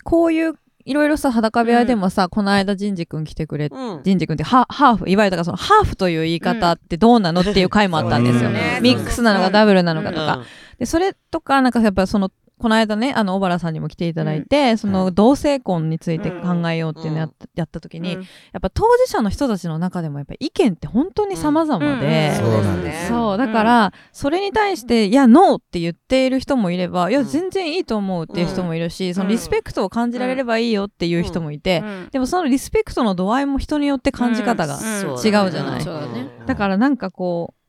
[0.04, 0.54] こういう
[0.84, 4.02] いろいろさ裸部屋でもさ、この間人事くん来てくれうん。
[4.04, 10.44] 人事くんってハハーフいわゆるだからそのハーフという言い方ってどうなのっていう回もあったんですよ、うんミックスなのかダブルなのかとか、うん。
[10.78, 18.22] でそれとかなんかやっぱそのこの間ねあの小原さんにも来ていただいて、その同性婚について考えようっていうのやっ,、やった時に、うん。
[18.22, 18.26] や
[18.58, 22.36] っぱ当事者の人たちの中でもやっぱ意見って本当に様々で、うん。
[22.36, 23.08] そうなんです。
[23.08, 32.08] そうだから、それに対して「いやノー」って言っている人もいれば「いやうん全然いいと思う」っていう人もいるし、そのうんリスペクトを感じられればいいよっていう人もいて、うん。
[32.12, 35.18] でもそのリスペクトの度合いも人によって感じ方が、違う
[35.50, 35.80] じゃない。
[35.82, 36.28] そうだね。
[36.46, 37.63] だからなんかこう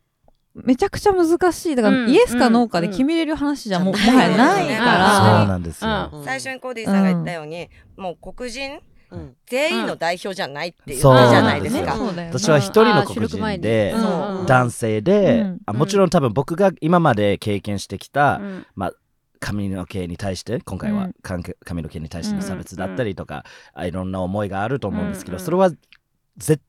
[0.55, 1.75] めちゃくちゃ難しい。
[1.75, 6.09] だから、うんイエスかノーかで決めれる話じゃもう、うんもはやないうんから、そうなんですよ。
[6.13, 6.23] うん。
[6.23, 8.79] 最初にコーディさんが言ったように、もう黒人
[9.11, 9.35] うん。
[9.45, 11.95] 全員の代表じゃないっていうじゃないですか。
[11.95, 12.29] そうだよね。
[12.33, 13.93] 私は一人の黒人で
[14.47, 15.59] 男性で、うん。
[15.65, 18.65] あもちろん多分僕が今まで経験してきた、うん。
[19.41, 21.15] 髪の毛に対して今回はうん。
[21.21, 23.43] 髪髪の毛に対しての差別だったりとか、
[23.73, 25.69] あいろんな思いがあると思うんですけど、それは
[26.37, 26.59] 絶対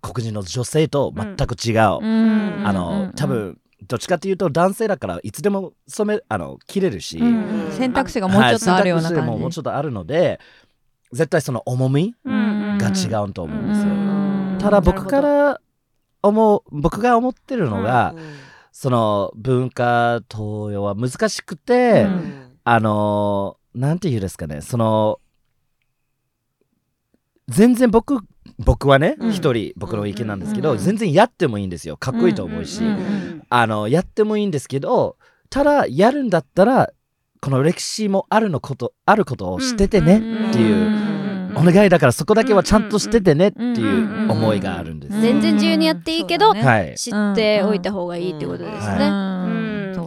[0.00, 1.98] 黒人の女性と全く違う。
[2.00, 2.66] うん。
[2.66, 7.72] あの多分どっちかっていうと男性だからいつでも染めあの切れるし、うん。
[7.72, 9.14] 選択肢がもうちょっとあるようなはい。
[9.14, 10.40] 選択肢ももう感じちょっとあるので
[11.12, 12.78] 絶対その重みうん。
[12.78, 13.88] が違うと思うんですよ。
[13.88, 14.58] うん。
[14.60, 15.60] ただ僕から
[16.22, 18.22] 思う僕が思ってるのが、うん。
[18.70, 22.58] その文化東洋は難しくて、うん。
[22.64, 25.18] あのなんて言うんですかねその
[27.48, 28.20] 全然僕
[28.58, 29.32] 僕はねうん。
[29.32, 31.96] 一、人僕の意見なんですけど、うん全然やってもいいんですよ。
[31.96, 32.82] かっこいいと思うし、
[33.48, 35.16] あのやってもいいんですけど
[35.50, 36.92] ただやるんだったら
[37.40, 46.94] この歴史もあるのことあることをしててねっていう、お願いだからそこだけはちゃんとしててねっていう思いがあるんです、全然自由にやっていいけどはい。
[46.96, 49.06] 知っておいた方がいいってことですうんね。
[49.06, 49.26] うん。
[49.26, 49.31] うん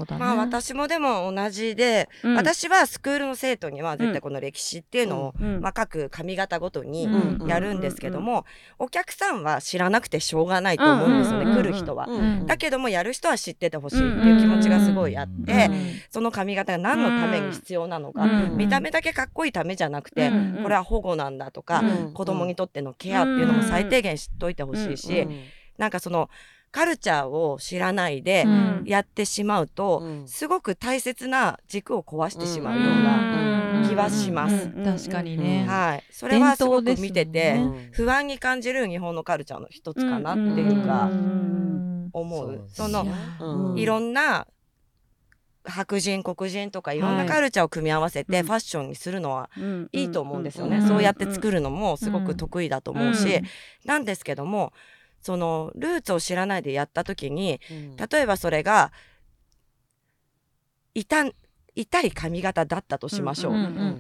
[0.08, 0.26] そうだね。
[0.26, 2.36] まあ私もでも同じで、うん。
[2.36, 8.46] 私はスクールの生徒には絶対この歴史っていうのを、うんまあ、各髪型ごとにうんやるんですけども、
[8.80, 12.06] お客さんは知らなくてしょうがないと思うんですよね、来る人は。
[12.08, 15.76] うんだけどもやる人は知っててほしいっていう気持ちがすごいあって、うん
[16.10, 25.44] その髪型が何のために必要なのか、うん見た目だけかっこいいためじゃなくて、うんこれは保護なんだとか、うん子供にとってのケアっていうのも最低限知っといてほしいし、うん。
[25.78, 26.30] なんかその
[26.76, 28.84] カルチャーを知らないでうん。
[28.86, 30.28] やってしまうと、うん。
[30.28, 33.88] すごく大切な軸を壊してしまうよううなん。
[33.88, 34.68] 気はします。
[34.84, 35.66] 確かにね。
[35.66, 42.10] はい、それはすごく見てて、うん不安に感じる日本のカルチャーの一つかなっていうか、うん。
[42.12, 42.66] 思う。
[42.68, 43.08] その
[43.40, 43.80] うん。
[43.80, 44.46] いろんな
[45.64, 49.90] 白人黒人とかいろんはないカルチャーを組み合わせてうんファッションにするのはうん。
[49.94, 50.88] いいと思うんですよね、うん。
[50.90, 53.44] そうやって作るのもすごく得意だと思うし、うん。
[53.86, 54.74] なんですけども
[55.26, 57.96] そのルーツを知らないでやった時にうん。
[57.98, 58.92] 例えばそれが
[60.94, 61.26] いた
[61.74, 63.54] 痛い髪型だったとしましょう、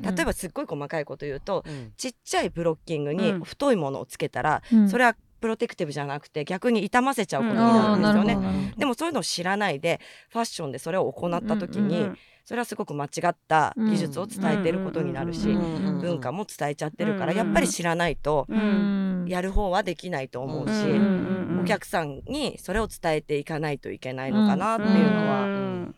[0.03, 1.93] 例えばすっごい細かいこと言うとうん。
[1.97, 3.43] ちっちゃいブロッキングにうん。
[3.43, 4.87] 太いものをつけたら、うん。
[4.87, 5.15] それは
[5.45, 8.33] プロテクティブじゃなくて逆に傷ませちゃうことになるんですよね。
[8.33, 8.77] なるほどなるほど。
[8.79, 12.17] でもそういうのを知らないでファッションでそれを行った時に、うん
[12.47, 19.25] それはすごく間違った技術を伝えてることになるし、うん文化も伝えちゃってるから、うんやっぱり知らないとうん。
[19.27, 25.95] やる方はできないと思うし、うんお客さんにそれを伝えていかないといけないのかなっていうのはうん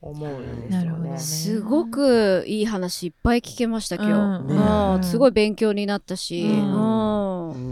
[0.00, 0.84] 思うんですよね。
[0.84, 1.18] なるほどね。
[1.18, 4.38] すごくいい話いっぱい聞けました今
[4.94, 5.00] うん。
[5.02, 7.50] 日、すごい勉強になったし、うんうん。
[7.50, 7.71] うん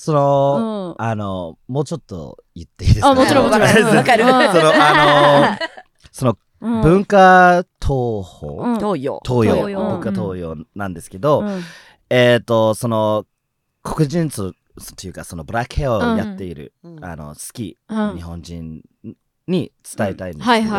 [0.00, 1.04] その、うん。
[1.04, 3.10] あのもうちょっと言っていいですか？
[3.10, 3.68] あもちろんもちろん。
[3.68, 4.24] わかるわかる。
[4.24, 4.30] うん。
[4.30, 5.66] そのあの
[6.10, 6.80] そのうん。
[6.80, 8.78] 文化東宝、うん。
[8.78, 9.20] 東洋。
[9.26, 9.62] 東洋。
[9.66, 11.62] 文化東洋なんですけど、うん。
[12.08, 13.26] えっ、とその
[13.82, 14.54] 黒人と
[14.96, 17.04] というかそのブラックヘアをやっている、うん。
[17.04, 18.16] あの好き、うん。
[18.16, 18.82] 日本人
[19.48, 20.76] に伝えたいんですけど、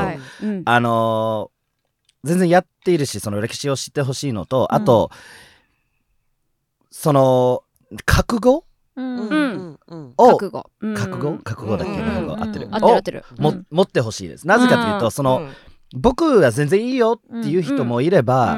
[0.65, 1.51] あの
[2.23, 5.11] 全然やっているしその歴史を知ってほしいのと、あと
[6.89, 7.61] その
[8.05, 8.65] 覚悟
[9.01, 9.79] うん。
[9.87, 10.13] うん。
[10.17, 10.69] を覚悟。
[10.81, 10.93] うん。
[10.95, 11.39] 覚悟？
[11.43, 13.65] 覚悟だっけ、うん覚悟合ってる、うん合ってる合ってる。
[13.71, 14.47] 持ってほしいです。
[14.47, 15.47] なぜかというと、その、
[15.93, 18.57] 僕は全然いいよっていう人もいれば、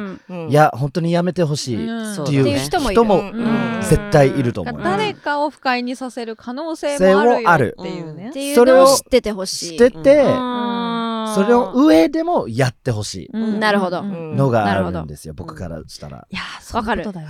[0.49, 3.01] いや本当にやめてほしいっていう人もいる。
[3.01, 4.83] 人もうん絶対いると思います。
[4.83, 8.29] 誰かを不快にさせる可能性もあるよっていうね。
[8.29, 8.33] っ。
[8.33, 9.65] ていうのを知っててほしい。
[9.69, 10.92] してて、うん
[11.33, 13.29] それの上でもやってほしい。
[13.33, 13.59] うん。
[13.59, 14.01] なるほど。
[14.01, 14.35] うん。
[14.35, 16.27] のがあなるほどるんですよ、僕からしたら。
[16.29, 16.85] いやそうい。
[16.85, 17.27] うことだよ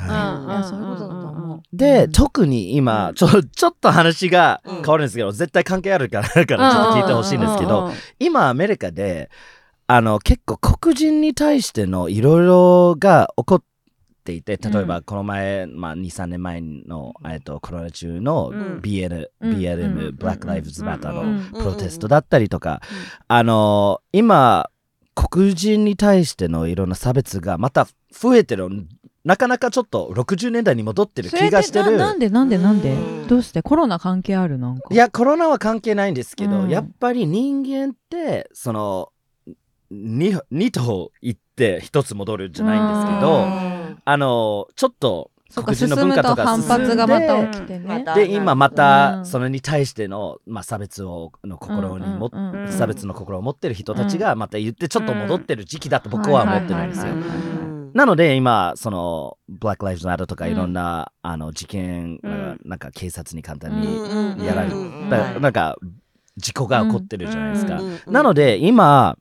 [0.63, 1.61] そういうことだと思う。
[1.73, 4.75] で、うん特に今ちょちょっと話がうん。
[4.77, 7.89] 変わるんですけど、絶対関係あるからだからちょっと聞いてほしいんですけど、
[8.19, 9.29] 今アメリカで
[9.87, 13.65] あの結構黒人に対してのいろいろが起こって
[14.31, 18.79] いて例えばこの前、まあ、23年前の、えっとコロナ中のうん。
[18.79, 19.57] BL、うん。
[19.57, 20.15] BLM、うん。
[20.15, 21.49] Black Lives Matter のうん。
[21.51, 22.81] プロテストだったりとか、
[23.27, 24.69] あの今
[25.15, 28.69] 黒人に対してのいろんな差別がまた増えてる。
[29.25, 31.91] なかなかちょっと60年代に戻ってる気がしてる。
[31.91, 32.91] ななんでなんでなんで？
[32.91, 33.27] うん。
[33.27, 33.61] どうして？
[33.61, 34.89] コロナ関係あるなんか？
[34.91, 36.69] いやコロナは関係ないんですけど、うん。
[36.69, 39.09] やっぱり人間ってその
[39.93, 43.72] 2, 二頭行って1つ戻るじゃないんですけど、うん
[44.05, 45.31] あのちょっと
[45.61, 48.03] 黒人の文化とか反発がまた起きてね。
[48.15, 49.25] で今またうん。
[49.25, 52.39] それに対しての、まあ、差別をの心にも、うん。
[52.39, 52.65] うん。
[52.65, 52.71] うん。
[52.71, 57.13] 差別の心を持ってる人たちがまた言ってちょっと戻ってる時期だと僕は思ってるんですよ。
[57.93, 60.51] なので今その Black Lives Matter とかうん。
[60.51, 62.59] いろんな、あの事件、うん。
[62.65, 64.37] なんか警察に簡単うん。
[64.37, 65.09] にやられる、うん。
[65.09, 65.77] だからはいなんか
[66.35, 67.79] 事故が起こってるじゃないですか。
[67.79, 67.99] うん。
[68.11, 69.17] なので今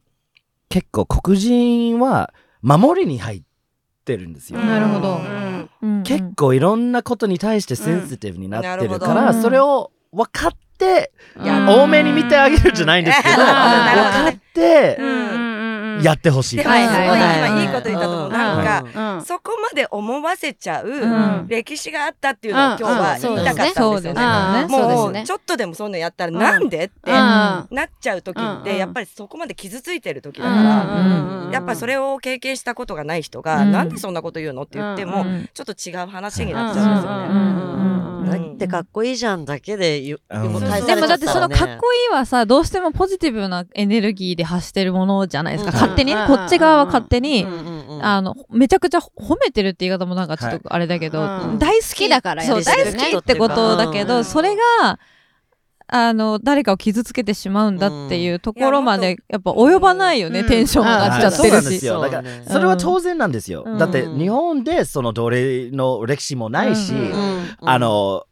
[0.70, 3.51] 結構黒人は守りに入って
[4.16, 4.60] るんですよ。
[4.60, 4.66] うん。
[4.66, 5.20] なるほど。
[6.04, 13.38] 結構いろんなことに対してセンシティブになってるから、それを分かってや多めに見てあげるじゃないんですけど、うん。
[13.38, 15.04] 分かってう
[15.48, 15.51] ん
[16.02, 16.56] やってほしい。
[16.56, 17.08] でもすごいはいはい。
[17.08, 18.30] はい今いいこと言ったと思う。
[18.30, 19.24] なんかうん。
[19.24, 21.46] そこまで思わせちゃううん。
[21.48, 24.66] 歴史があったっていうのを今日は言いたかったんですよね。
[24.68, 27.14] もそうちょっとでもそういうのやったらなんでってうん。
[27.14, 28.60] なっちゃう時うん。
[28.60, 31.46] ってやっぱりそこまで傷ついてる時だうんから。
[31.46, 31.50] うん。
[31.52, 33.72] やっぱそれを経験したことがない人が、うん。
[33.72, 35.48] なんでそんなこと言うのって言っても、うん。
[35.52, 37.91] ちょっと違う話になっちゃうんですよね。
[38.36, 40.42] ってかっこいいじゃんだけで言ううん。
[40.52, 40.86] もうそうそう。
[40.86, 45.74] でもだってそのかっいこいいはさどうしてもポジティブなエネルギーで発してるものじゃないですか、うん。
[45.74, 47.46] 勝手にねうんこっち側は勝手に、
[48.02, 54.24] ああのめちゃくちゃ褒めてるって言い方もなんかちょっとあれだけど、はい大好き好きだからやそう大好きってことだけど、うん。
[54.24, 54.98] それが
[55.94, 60.48] あの誰かを傷つけてしまうんだっていうところまでやっぱ及ばないよね、うん。
[60.48, 61.66] テンション上がっちゃってそうなるし。
[61.66, 62.00] んですよ。
[62.00, 63.64] だからそうねそれは当然なんですよ。
[63.66, 63.78] うん。
[63.78, 67.46] だって日本でその奴隷の歴史もないし、うん。
[67.60, 68.24] あの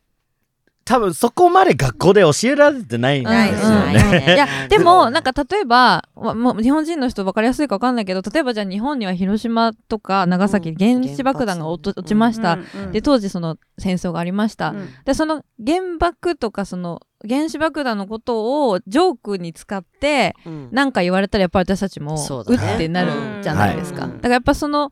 [0.85, 4.35] 多分そこまで学校で教えられてないんですよないですね。
[4.35, 12.59] いやでもなんか例えばわもう日本人の人分かりやすいか分かんないけど例えばじゃあ日本には広島とか長崎に原子爆弾が落と落ちました、
[12.93, 14.89] で当時その戦争がありました、うん。
[15.05, 20.69] でその原爆とかその原子爆弾のことをジョークに使ってうん。
[20.73, 22.75] 何か言われたらやっぱり私たちもうそうだね。
[22.75, 23.13] ってなる
[23.43, 24.17] じゃないですか、うん。
[24.17, 24.91] だからやっぱその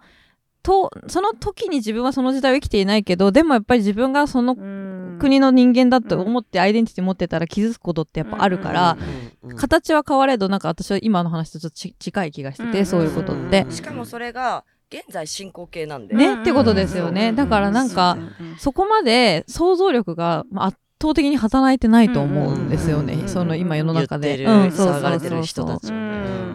[0.62, 4.54] とその時に自分はその時代を生きていないけどでもやっぱり自分がその
[5.18, 8.96] 国の人間だと思ってアイデンティティ持ってたら傷つくことってやっぱあるから、
[9.56, 13.72] 形は変われどなんか私は今の話とちょっとち近い気がしてて、うんそういうことってうん。
[13.72, 16.14] しかもそれが現在進行形なんで。
[16.14, 17.30] ね、ってことですよね。
[17.30, 18.16] うんだからなんか、
[18.58, 23.14] そこまで想像力がまあ圧倒的に働いてないと思うんですよね。
[23.14, 24.36] うんその今世の中で。
[24.36, 25.92] 言ってるうん、そう騒がれてる人たち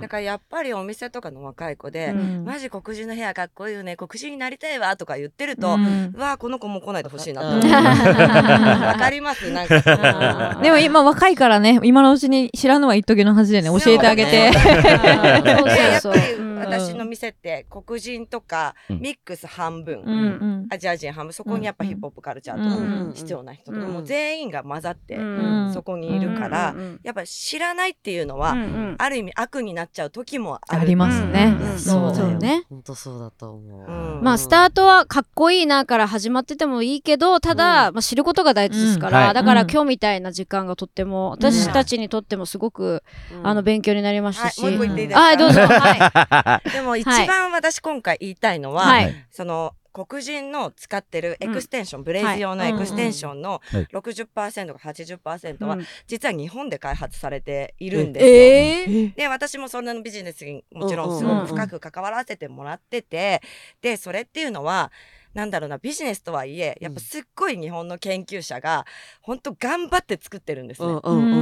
[0.02, 2.46] だからやっぱりお店とかの若い子で、うん。
[2.46, 7.68] マジ黒人の部屋かっこいいよね黒人になりたいわとか言ってると、ううんわこの子も来ないでほしいなって。
[7.72, 10.56] わかりますなんか。
[10.58, 10.62] うん。
[10.62, 14.52] でも今若いからね、今のうちに知らぬは一時の恥でね、教えてあげて。
[16.66, 19.00] 私の店って黒人とかうん。
[19.00, 20.20] ミックス半分、うんう
[20.68, 20.68] ん。
[20.72, 21.34] アジア人半分。
[21.34, 23.94] そこにやっぱヒップホップカルチャーとかうん必要な人とか、うん。
[23.94, 25.72] もう全員が混ざってうん。
[25.74, 30.82] そこにいるから、うんやっぱり知らないっていうのは、うんある意味悪になっちゃう時もある。
[30.82, 31.56] ありますね。
[31.78, 32.64] そうだよね。
[32.70, 33.92] 本当そうだと思う。
[33.92, 34.24] うん。
[34.24, 39.26] まあスタートはかっこいいなから始まっててもいいけどただ、まあ、知ることが大事ですから、うん。
[39.26, 39.34] はい。
[39.34, 43.04] だからうん今日みたいな時間がとっても私たちにとってもすごく、
[43.34, 43.48] うん。
[43.48, 44.76] あの勉強になりましたし、はい。
[44.78, 45.22] もう一個言っていいですか？
[45.24, 45.62] はいどうぞ。
[45.68, 49.26] はいでも一番私今回言いたいのは、はい。
[49.32, 53.88] その黒人の使ってるエクステンション、ブレイズ用のエクステンションのはい。
[53.94, 55.86] 60%か80%はうん。
[56.08, 58.32] 実は日本で開発されているんですよ。
[58.32, 59.16] えー。
[59.16, 63.42] で私もそんなのビジネスにもちろうんうんんすごく深く関わらせてもらってて
[63.82, 64.92] でそれっていうのは
[65.34, 68.86] なんだろうなビジネスとはいえやっぱすっごい日本の研究者が
[69.22, 71.00] 本当頑張って作ってるんですね。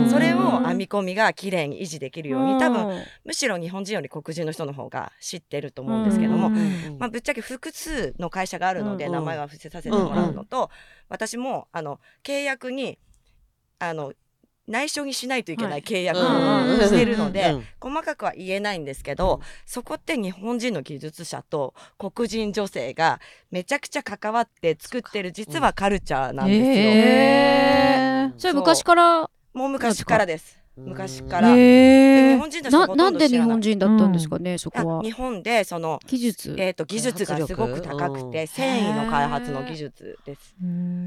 [0.09, 6.49] それを編み込みが綺麗に維持できるように多分うんむしろ日本人より黒人の人の方が知ってると思うんですけども、
[6.99, 10.69] まあ、ぶっちゃけ複数の会社があるので名前は伏せさせてもらうのと、
[11.09, 12.97] 私もあの契約に
[13.79, 14.13] あの
[14.67, 26.65] 内緒にしないといけない契約をしてるので、うん細かくは言えないんですけど、そこって日本人の技術者と黒人女性がめちゃくちゃ関わって作ってる実はカルチャーなんですよ。
[26.75, 28.39] へー。
[28.39, 29.29] それ昔から？
[29.53, 30.60] もう昔からです。
[30.77, 30.89] うん。
[30.89, 31.49] 昔から。
[31.49, 31.55] へー。
[31.55, 33.49] で日本人なほとなんんで日ど知らない。
[33.51, 34.99] 本人だったんですかね、そこは。
[34.99, 36.55] あ日本でその技術。
[36.57, 40.55] えー、と技術がすごく高くて繊維の開発の技術です。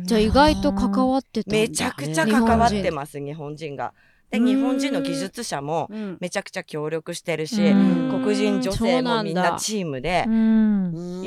[0.05, 3.93] じゃあ意外と関わってめちゃくちゃ関わってます日本人が。
[4.31, 4.47] でうん。
[4.47, 6.19] 日本人の技術者もうん。
[6.21, 8.21] めちゃくちゃ協力してるしうん。
[8.23, 10.25] 黒人女性もみんなチームで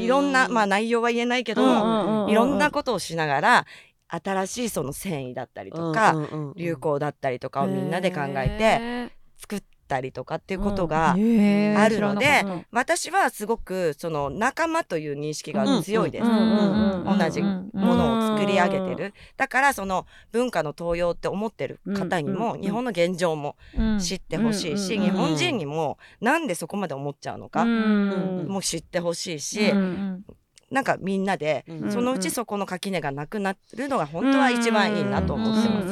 [0.01, 3.65] いろんなまあ内容は言えないけどもいろんなことをしながら
[4.10, 6.16] 新しいその繊維だったりとか
[6.55, 16.26] 流行だったりとかをみんなで考えて作っったりとかっていうことがあるので、うん私はすごくその仲間という認識が強いです。
[16.26, 19.14] うんうんうん同じものを作り上げてる。
[19.38, 23.99] だからその文化の東洋って思ってる方にうんうんうんも日本の現状もうん。
[23.99, 30.26] 知ってほしいし、うん日本人にもなんでそこまで思っちゃうのかうんも知ってほしいし、うん
[30.72, 31.91] なんかみんなでうん。
[31.91, 35.88] そのうちそこの垣根がなくなるのが本当は一番いいなと思ってます。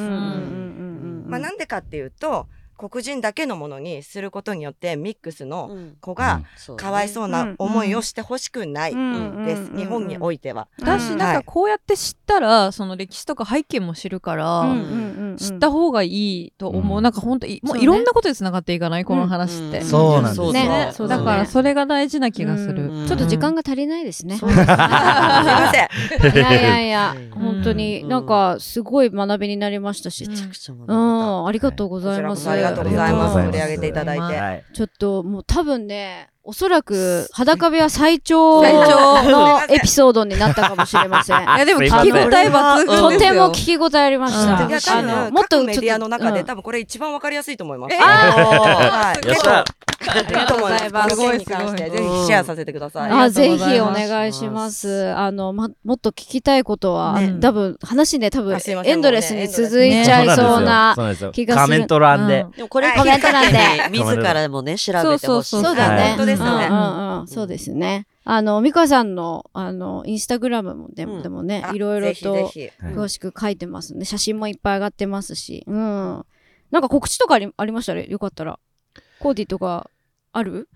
[1.28, 2.46] まあ、なんでかっていうと
[2.78, 5.96] 黒人だけのものにすることによってミックスのうん。
[6.00, 6.42] 子が
[6.76, 10.68] かわいそうな思いをしてほしくないうんです、日本においては。
[10.80, 14.74] 私なんかこうやって知ったらその歴史とか背景も知るから、
[15.36, 17.02] 知った方がいいと思う、うん。
[17.02, 20.52] なんか本当いもそういろんなことでつながっていかないこの話って、んそうなんですよ。
[20.52, 24.36] ねだからそれが大事な気がする、うんちょっと時間が足りないですね。
[24.36, 24.48] そう。
[24.48, 25.86] ですいません。
[26.34, 27.16] いやいやいや。
[27.16, 32.48] うん、本当になんかすごい学びになりましたし、めちゃくちゃ学んうだん、ありがとうございます。
[32.70, 33.34] がとうございます。
[33.34, 34.22] 取り上げていただいて。
[34.22, 41.42] はいちょっともう多分ね、おそらく裸部屋最長のエピソードになったかもしれません。
[41.42, 44.34] いやでも聞き応え抜群ですよとても聞き応えありまし
[44.86, 44.96] た。
[44.96, 47.94] あの分もっと各メディアの中で、うん多分これ一番わかりやすいと思います。
[47.94, 49.28] えはい、
[50.08, 51.16] ありがとうございます。
[51.16, 51.54] すごいぜひ
[52.26, 53.10] シェアさせてください。
[53.10, 55.12] あぜひお願いします。
[55.14, 57.38] あの、ま、もっと聞きたいことは、ね。
[57.40, 60.94] 多分話ね、多分エンドレスに続いちゃいそうな
[61.32, 61.64] 気がする。
[61.64, 65.26] コメント欄で、コメントなんに自らもね調べてほしい。
[65.26, 66.16] そうそうそうだね。
[66.36, 68.06] ですねうんうんうんそうですね。
[68.24, 72.50] あの、美香さんの、あの、インスタグラムもでも、うんでもねあ、いろいろと
[72.82, 74.04] 詳しく書いてますね。
[74.04, 75.64] 写真もいっぱい上がってますし。
[75.66, 76.26] うん。
[76.70, 77.94] なんか告知とかありありました？
[77.94, 78.58] ねよかったら。
[79.20, 79.88] コーディとか、
[80.32, 80.68] ある？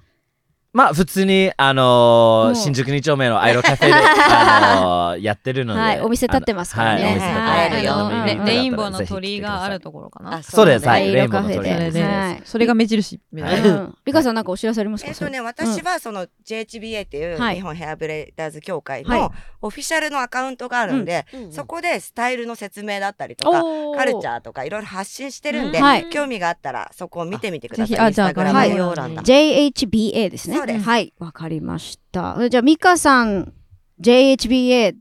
[0.73, 2.57] まあ普通にあのーうん。
[2.57, 7.05] 新宿2丁目のアイロカフェで あのーやってるので、はいお店立ってますからね。
[7.05, 10.37] はい、はいレインボーの鳥居があるところかな。
[10.37, 10.87] あそうです。
[10.87, 11.69] はいアイロカフェで。
[11.69, 11.91] レインボーの鳥居。
[11.91, 12.43] それで、はい。
[12.45, 13.95] それが目印みたいな、うん。
[14.05, 15.11] 美香さんなんかお知らせありますか？
[15.11, 19.21] えっとね、私はその JHBA っていうはい日本ヘアブレイダーズ協会はい。
[19.21, 21.53] のオフィシャルのアカウントがあるんで、うん。
[21.53, 27.89] そこでスタイルの説明だったりとか、おカルチーャーとかいろいろ発信してるんで、興味があったらそこを見てみてください。
[27.89, 29.23] ぜひあじゃあ概要欄だ。
[29.23, 30.60] JHBA ですね。
[30.61, 32.37] そうですはい、わかりました。
[32.51, 33.53] じゃあ、ミカさん、
[34.01, 34.95] JHBA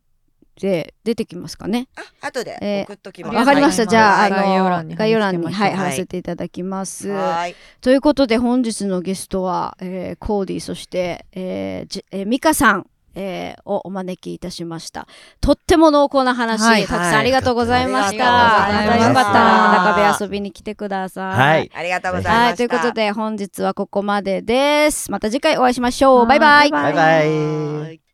[0.59, 1.87] で出てきますかね？
[2.21, 3.35] あ、後でえー送っときます。
[3.35, 3.87] わかりました。
[3.87, 7.07] じゃあ、あはい概要欄の、に概要欄に、はい、貼らせていただきます。
[7.09, 7.55] はーい。
[7.81, 15.07] ということで、本日のゲストは、えーコーディ、そして、えーじえーミカさん、えーをお招きいたしました。
[15.41, 18.31] とっても濃厚な話、はいたくさんありがとうございました。
[18.31, 21.37] はいまたよかったら、ありがとうございました中部遊びに来てください。
[21.37, 22.45] はいありがとうございました。
[22.45, 25.11] はい、ということで本日はここまでです。
[25.11, 26.25] また次回お会いしましょう。
[26.25, 26.71] バイバイ。
[26.71, 28.08] バイバイはい